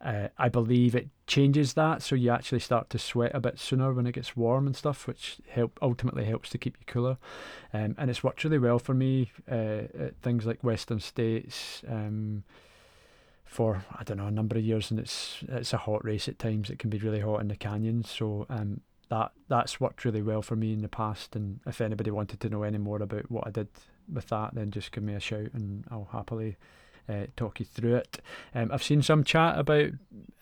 [0.00, 3.92] uh, I believe it changes that, so you actually start to sweat a bit sooner
[3.92, 7.18] when it gets warm and stuff, which help ultimately helps to keep you cooler.
[7.72, 12.44] Um, and it's worked really well for me uh, at things like Western States, um,
[13.44, 16.38] for I don't know a number of years, and it's it's a hot race at
[16.38, 16.70] times.
[16.70, 20.42] It can be really hot in the canyons, so um, that that's worked really well
[20.42, 21.36] for me in the past.
[21.36, 23.68] And if anybody wanted to know any more about what I did
[24.12, 26.56] with that, then just give me a shout, and I'll happily
[27.08, 28.20] uh, talk you through it.
[28.54, 29.90] Um, I've seen some chat about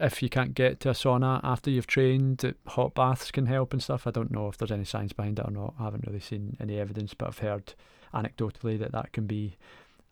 [0.00, 3.82] if you can't get to a sauna after you've trained, hot baths can help and
[3.82, 4.06] stuff.
[4.06, 5.74] I don't know if there's any science behind it or not.
[5.78, 7.74] I haven't really seen any evidence, but I've heard
[8.14, 9.56] anecdotally that that can be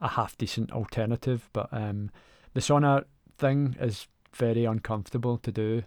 [0.00, 1.48] a half decent alternative.
[1.52, 2.10] But um,
[2.54, 3.04] the sauna
[3.38, 5.82] thing is very uncomfortable to do.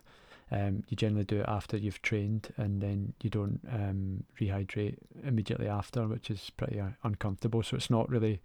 [0.52, 5.68] Um, you generally do it after you've trained and then you don't um, rehydrate immediately
[5.68, 7.64] after, which is pretty uh, uncomfortable.
[7.64, 8.40] So it's not really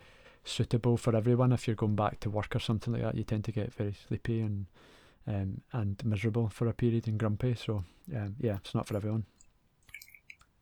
[0.49, 1.53] suitable for everyone.
[1.53, 3.95] If you're going back to work or something like that, you tend to get very
[4.07, 4.67] sleepy and
[5.27, 7.55] um, and miserable for a period and grumpy.
[7.55, 7.85] So
[8.15, 9.25] um, yeah, it's not for everyone.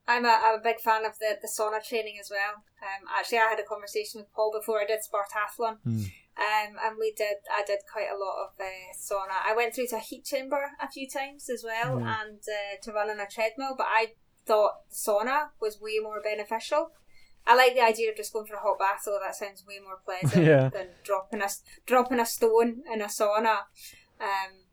[0.09, 2.63] I'm a, I'm a big fan of the, the sauna training as well.
[2.81, 6.05] Um, actually, I had a conversation with Paul before I did Spartathlon, mm.
[6.05, 9.43] um, and we did I did quite a lot of uh, sauna.
[9.45, 12.03] I went through to a heat chamber a few times as well, mm.
[12.03, 13.75] and uh, to run on a treadmill.
[13.77, 14.13] But I
[14.47, 16.91] thought sauna was way more beneficial.
[17.47, 19.19] I like the idea of just going for a hot bath, though.
[19.23, 20.69] That sounds way more pleasant yeah.
[20.69, 21.49] than dropping a
[21.87, 23.67] dropping a stone in a sauna.
[24.21, 24.67] Um,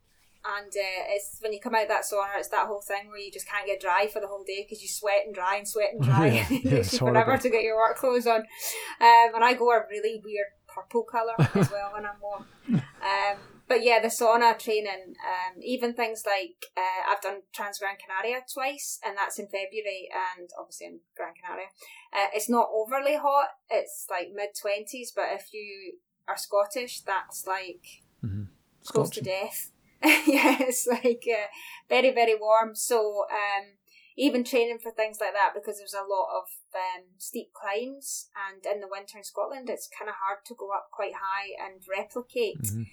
[0.46, 3.32] and uh, it's when you come out that sauna, it's that whole thing where you
[3.32, 5.94] just can't get dry for the whole day because you sweat and dry and sweat
[5.94, 6.28] and dry.
[6.28, 8.42] yeah, yeah, you forever to get your work clothes on.
[8.42, 12.46] Um, and I go a really weird purple colour as well when I'm warm.
[12.68, 17.96] Um, but yeah, the sauna training, um, even things like uh, I've done Trans Gran
[17.96, 21.68] Canaria twice, and that's in February, and obviously in Gran Canaria.
[22.12, 25.14] Uh, it's not overly hot; it's like mid twenties.
[25.16, 25.98] But if you
[26.28, 28.44] are Scottish, that's like mm-hmm.
[28.86, 29.72] close to death.
[30.04, 31.48] yeah, it's like uh,
[31.88, 32.76] very very warm.
[32.76, 33.80] So um,
[34.18, 38.66] even training for things like that because there's a lot of um, steep climbs, and
[38.66, 41.82] in the winter in Scotland, it's kind of hard to go up quite high and
[41.90, 42.62] replicate.
[42.62, 42.84] Mm-hmm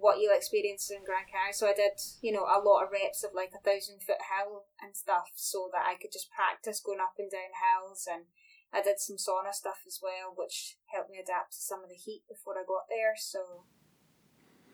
[0.00, 1.52] what you'll experience in Gran Canaria.
[1.52, 4.64] So I did, you know, a lot of reps of like a thousand foot hill
[4.80, 8.24] and stuff so that I could just practice going up and down hills and
[8.72, 11.96] I did some sauna stuff as well, which helped me adapt to some of the
[11.96, 13.14] heat before I got there.
[13.18, 13.64] So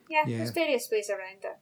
[0.09, 0.39] yeah, yeah.
[0.39, 1.59] there's various ways around it.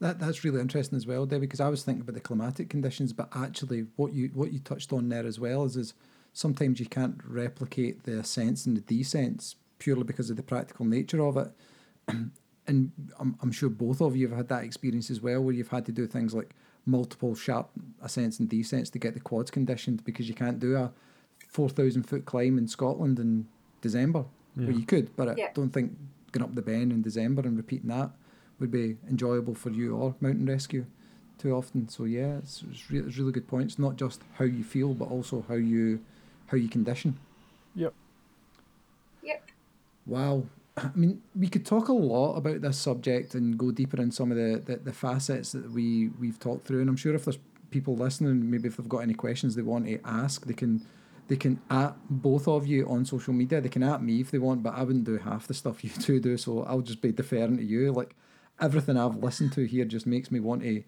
[0.00, 3.12] That that's really interesting as well, Debbie, because I was thinking about the climatic conditions,
[3.12, 5.94] but actually what you what you touched on there as well is is
[6.32, 11.22] sometimes you can't replicate the ascents and the descents purely because of the practical nature
[11.22, 11.50] of it.
[12.70, 15.68] and I'm, I'm sure both of you have had that experience as well, where you've
[15.68, 16.54] had to do things like
[16.86, 17.68] multiple sharp
[18.00, 20.92] ascents and descents to get the quads conditioned because you can't do a
[21.48, 23.46] 4,000 foot climb in Scotland in
[23.80, 24.24] December.
[24.56, 24.66] Yeah.
[24.68, 25.46] Well, you could, but yeah.
[25.46, 25.96] I don't think
[26.32, 28.10] going up the Ben in December and repeating that
[28.60, 30.86] would be enjoyable for you or mountain rescue
[31.38, 31.88] too often.
[31.88, 33.78] So yeah, it's, it's, re- it's really good points.
[33.78, 36.00] Not just how you feel, but also how you
[36.46, 37.18] how you condition.
[37.74, 37.94] Yep.
[39.22, 39.42] Yep.
[40.06, 40.44] Wow.
[40.84, 44.30] I mean, we could talk a lot about this subject and go deeper in some
[44.30, 46.80] of the, the, the facets that we, we've talked through.
[46.80, 47.38] And I'm sure if there's
[47.70, 50.86] people listening, maybe if they've got any questions they want to ask, they can
[51.28, 53.60] they can at both of you on social media.
[53.60, 55.90] They can at me if they want, but I wouldn't do half the stuff you
[55.90, 56.36] two do.
[56.36, 57.92] So I'll just be deferring to you.
[57.92, 58.16] Like
[58.60, 60.82] everything I've listened to here just makes me want to.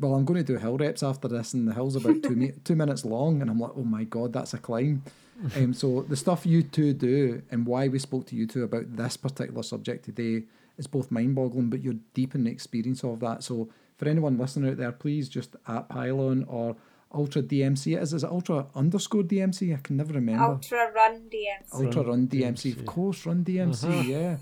[0.00, 2.74] Well, I'm going to do hill reps after this, and the hill's about two two
[2.76, 5.02] minutes long, and I'm like, oh my god, that's a climb.
[5.56, 8.96] um, so the stuff you two do and why we spoke to you two about
[8.96, 10.44] this particular subject today
[10.76, 13.42] is both mind-boggling, but you're deep in the experience of that.
[13.42, 16.76] So for anyone listening out there, please just at Pyllon or
[17.12, 18.00] Ultra DMC.
[18.00, 19.74] Is, is it Ultra underscore DMC?
[19.74, 20.44] I can never remember.
[20.44, 21.84] Ultra Run DMC.
[21.84, 22.78] Ultra Run DMC.
[22.78, 23.84] Of course, Run DMC.
[23.84, 24.02] Uh-huh.
[24.02, 24.36] Yeah.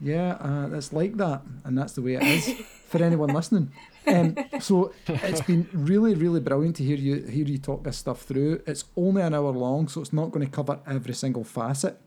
[0.00, 1.42] Yeah, uh, it's like that.
[1.64, 2.54] And that's the way it is
[2.88, 3.72] for anyone listening.
[4.06, 8.22] Um, so it's been really, really brilliant to hear you hear you talk this stuff
[8.22, 8.62] through.
[8.66, 12.00] It's only an hour long, so it's not going to cover every single facet.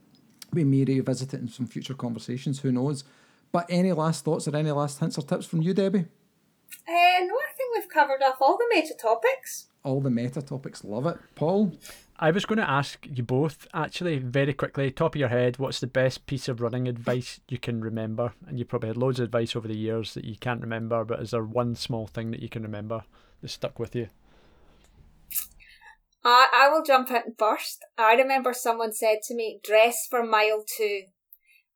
[0.51, 3.03] We may revisit it in some future conversations, who knows.
[3.51, 5.99] But any last thoughts or any last hints or tips from you, Debbie?
[6.87, 7.42] Uh, no, I think we've
[7.93, 10.83] covered off all the meta topics all the meta topics.
[10.83, 11.17] Love it.
[11.35, 11.73] Paul?
[12.19, 15.79] I was going to ask you both, actually, very quickly, top of your head, what's
[15.79, 18.33] the best piece of running advice you can remember?
[18.47, 21.21] And you probably had loads of advice over the years that you can't remember, but
[21.21, 23.03] is there one small thing that you can remember
[23.41, 24.07] that stuck with you?
[26.23, 27.83] I, I will jump in first.
[27.97, 31.03] I remember someone said to me, dress for mile two.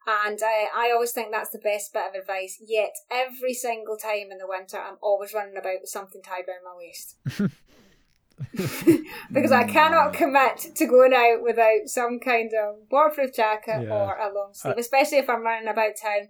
[0.09, 2.57] And I, I always think that's the best bit of advice.
[2.65, 6.63] Yet, every single time in the winter, I'm always running about with something tied around
[6.63, 7.17] my waist.
[9.31, 13.93] because I cannot commit to going out without some kind of waterproof jacket yeah.
[13.93, 16.29] or a long sleeve, especially if I'm running about town.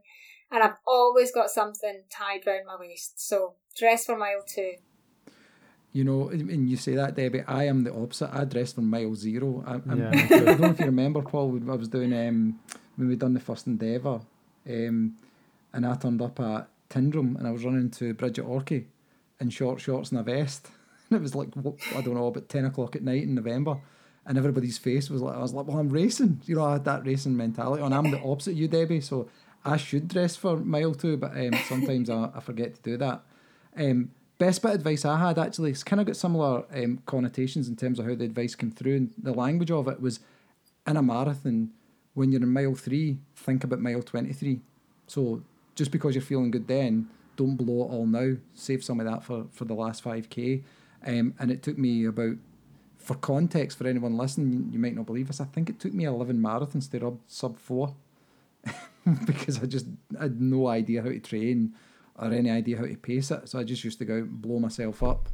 [0.50, 3.28] And I've always got something tied around my waist.
[3.28, 4.76] So dress for mile two.
[5.92, 7.44] You know, and you say that, Debbie.
[7.46, 8.30] I am the opposite.
[8.32, 9.64] I dress for mile zero.
[9.66, 10.10] I, yeah.
[10.14, 11.60] I don't know if you remember, Paul.
[11.70, 12.60] I was doing um,
[12.98, 14.20] when we done the first endeavour.
[14.70, 15.16] Um,
[15.74, 18.88] and I turned up at Tyndrum and I was running to Bridge of Orchy
[19.40, 20.68] in short shorts and a vest.
[21.10, 21.50] And it was like,
[21.96, 23.78] I don't know, about 10 o'clock at night in November.
[24.26, 26.42] And everybody's face was like, I was like, well, I'm racing.
[26.46, 27.82] You know, I had that racing mentality.
[27.82, 29.00] And I'm the opposite you, Debbie.
[29.00, 29.30] So
[29.64, 33.22] I should dress for mile two, but um, sometimes I, I forget to do that.
[33.78, 37.68] Um, best bit of advice I had actually, it's kind of got similar um, connotations
[37.68, 38.96] in terms of how the advice came through.
[38.96, 40.20] And the language of it was
[40.86, 41.72] in a marathon,
[42.18, 44.60] when you're in mile three, think about mile 23.
[45.06, 45.44] So
[45.76, 48.38] just because you're feeling good then, don't blow it all now.
[48.56, 50.64] Save some of that for, for the last 5K.
[51.06, 52.38] Um, and it took me about,
[52.98, 56.06] for context, for anyone listening, you might not believe this, I think it took me
[56.06, 57.94] 11 marathons to rub sub four
[59.28, 59.86] because I just
[60.20, 61.76] had no idea how to train
[62.16, 63.48] or any idea how to pace it.
[63.48, 65.30] So I just used to go out and blow myself up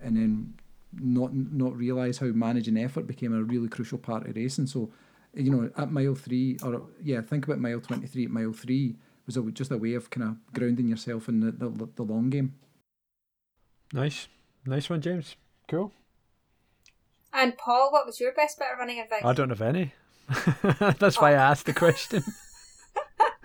[0.00, 0.54] and then
[0.98, 4.68] not not realise how managing effort became a really crucial part of racing.
[4.68, 4.90] So,
[5.36, 9.36] you know, at mile three, or yeah, think about mile 23 at mile three was
[9.36, 12.54] a, just a way of kind of grounding yourself in the, the, the long game.
[13.92, 14.28] Nice.
[14.66, 15.36] Nice one, James.
[15.68, 15.92] Cool.
[17.32, 19.22] And Paul, what was your best bit of running advice?
[19.24, 19.92] I don't have any.
[20.98, 22.22] That's why I asked the question.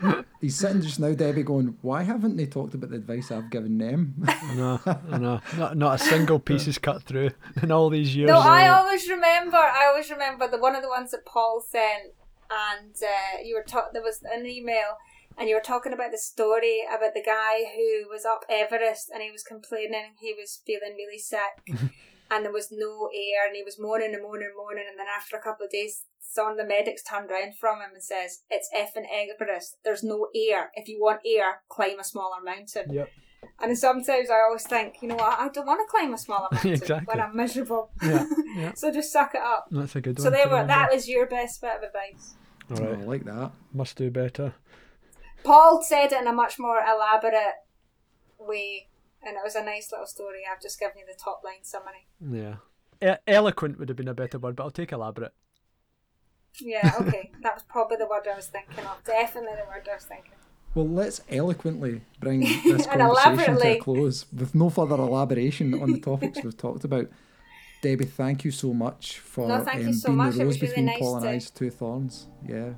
[0.41, 3.77] He's sitting just now, Debbie, going, "Why haven't they talked about the advice I've given
[3.77, 4.15] them?"
[4.55, 4.79] no,
[5.09, 7.31] no, not, not a single piece is cut through
[7.61, 8.29] in all these years.
[8.29, 9.57] No, I always remember.
[9.57, 12.13] I always remember the one of the ones that Paul sent,
[12.49, 13.91] and uh, you were talking.
[13.93, 14.97] There was an email,
[15.37, 19.23] and you were talking about the story about the guy who was up Everest and
[19.23, 21.63] he was complaining he was feeling really sick.
[22.31, 25.07] and there was no air, and he was moaning and moaning and moaning, and then
[25.07, 28.43] after a couple of days, some of the medics turned around from him and says,
[28.49, 29.77] "It's effing Everest.
[29.83, 30.71] There's no air.
[30.75, 33.09] If you want air, climb a smaller mountain." Yep.
[33.61, 36.47] And sometimes I always think, you know what, I don't want to climb a smaller
[36.51, 37.05] mountain exactly.
[37.05, 37.91] when I'm miserable.
[38.01, 38.25] Yeah,
[38.55, 38.73] yeah.
[38.75, 39.67] so just suck it up.
[39.71, 40.31] That's a good so one.
[40.33, 40.67] So there to were.
[40.67, 42.35] That was your best bit of advice.
[42.71, 43.01] All Oh.
[43.01, 43.51] I like that.
[43.73, 44.53] Must do better.
[45.43, 47.55] Paul said it in a much more elaborate
[48.37, 48.88] way,
[49.23, 50.41] and it was a nice little story.
[50.51, 52.07] I've just given you the top line summary.
[52.21, 52.55] Yeah.
[53.01, 55.33] E- eloquent would have been a better word, but I'll take elaborate.
[56.61, 57.31] Yeah, okay.
[57.43, 59.03] that was probably the word I was thinking of.
[59.05, 60.31] Definitely the word I was thinking.
[60.75, 65.99] Well, let's eloquently bring this conversation to a close with no further elaboration on the
[65.99, 67.07] topics we've talked about.
[67.81, 70.33] Debbie, thank you so much for No, thank you um, so being much.
[70.35, 72.27] the rose was really between nice Paul and to- I's two thorns.
[72.47, 72.73] Yeah.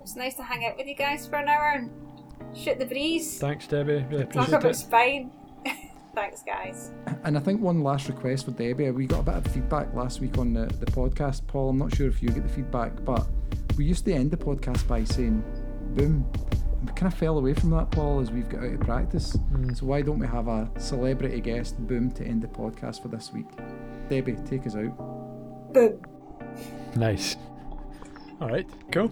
[0.00, 1.90] It's nice to hang out with you guys for an hour and
[2.56, 3.38] shoot the breeze.
[3.38, 4.04] Thanks, Debbie.
[4.08, 4.74] Really Talk about it.
[4.76, 5.32] spine.
[6.14, 6.92] Thanks, guys.
[7.24, 8.90] And I think one last request for Debbie.
[8.90, 11.46] We got a bit of feedback last week on the, the podcast.
[11.46, 13.26] Paul, I'm not sure if you get the feedback, but
[13.76, 15.42] we used to end the podcast by saying
[15.94, 16.30] boom.
[16.78, 19.36] And we kind of fell away from that, Paul, as we've got out of practice.
[19.52, 19.76] Mm.
[19.76, 23.32] So why don't we have a celebrity guest boom to end the podcast for this
[23.32, 23.46] week?
[24.08, 25.72] Debbie, take us out.
[25.72, 26.00] Boom.
[26.94, 27.36] Nice.
[28.40, 29.10] All right, cool.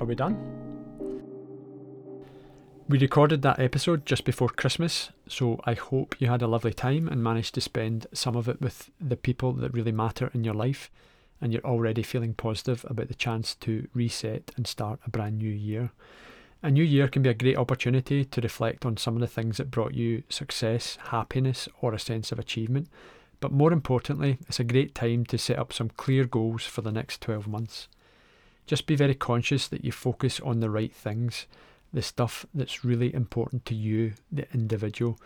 [0.00, 0.59] Are we done?
[2.90, 7.06] We recorded that episode just before Christmas, so I hope you had a lovely time
[7.06, 10.54] and managed to spend some of it with the people that really matter in your
[10.54, 10.90] life,
[11.40, 15.52] and you're already feeling positive about the chance to reset and start a brand new
[15.52, 15.92] year.
[16.64, 19.58] A new year can be a great opportunity to reflect on some of the things
[19.58, 22.88] that brought you success, happiness, or a sense of achievement.
[23.38, 26.90] But more importantly, it's a great time to set up some clear goals for the
[26.90, 27.86] next 12 months.
[28.66, 31.46] Just be very conscious that you focus on the right things,
[31.92, 35.18] the stuff that's really important to you, the individual,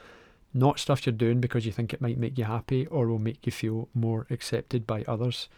[0.53, 3.45] not stuff you're doing because you think it might make you happy or will make
[3.45, 5.49] you feel more accepted by others.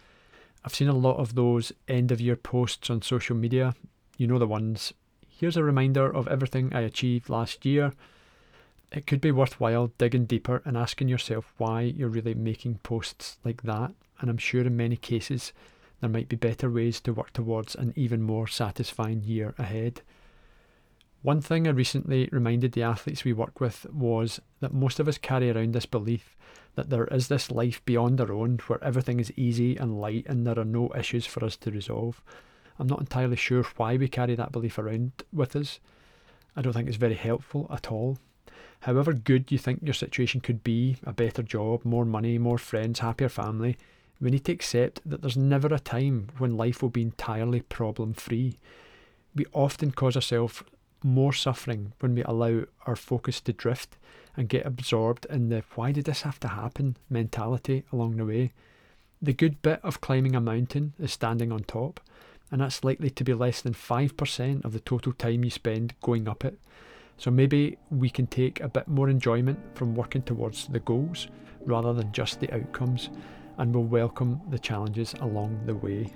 [0.65, 3.75] I've seen a lot of those end of year posts on social media.
[4.17, 4.93] You know the ones.
[5.27, 7.93] Here's a reminder of everything I achieved last year.
[8.91, 13.61] It could be worthwhile digging deeper and asking yourself why you're really making posts like
[13.63, 13.91] that.
[14.19, 15.53] And I'm sure in many cases
[16.01, 20.01] there might be better ways to work towards an even more satisfying year ahead.
[21.21, 25.17] One thing I recently reminded the athletes we work with was that most of us
[25.17, 26.35] carry around this belief
[26.75, 30.45] that there is this life beyond our own where everything is easy and light and
[30.45, 32.21] there are no issues for us to resolve.
[32.79, 35.79] I'm not entirely sure why we carry that belief around with us.
[36.55, 38.19] I don't think it's very helpful at all.
[38.81, 42.99] However good you think your situation could be a better job, more money, more friends,
[42.99, 43.75] happier family
[44.19, 48.13] we need to accept that there's never a time when life will be entirely problem
[48.13, 48.57] free.
[49.35, 50.63] We often cause ourselves
[51.07, 53.97] more suffering when we allow our focus to drift
[54.35, 58.51] and get absorbed in the why did this have to happen mentality along the way.
[59.21, 61.99] The good bit of climbing a mountain is standing on top,
[62.51, 66.27] and that's likely to be less than 5% of the total time you spend going
[66.27, 66.59] up it.
[67.17, 71.29] So maybe we can take a bit more enjoyment from working towards the goals
[71.65, 73.09] rather than just the outcomes,
[73.57, 76.13] and we'll welcome the challenges along the way.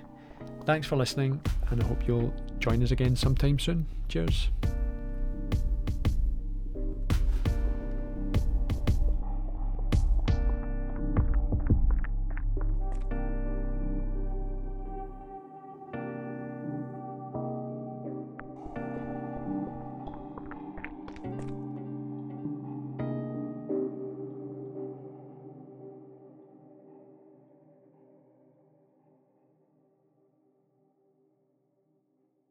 [0.64, 1.40] Thanks for listening,
[1.70, 3.86] and I hope you'll join us again sometime soon.
[4.08, 4.50] Cheers.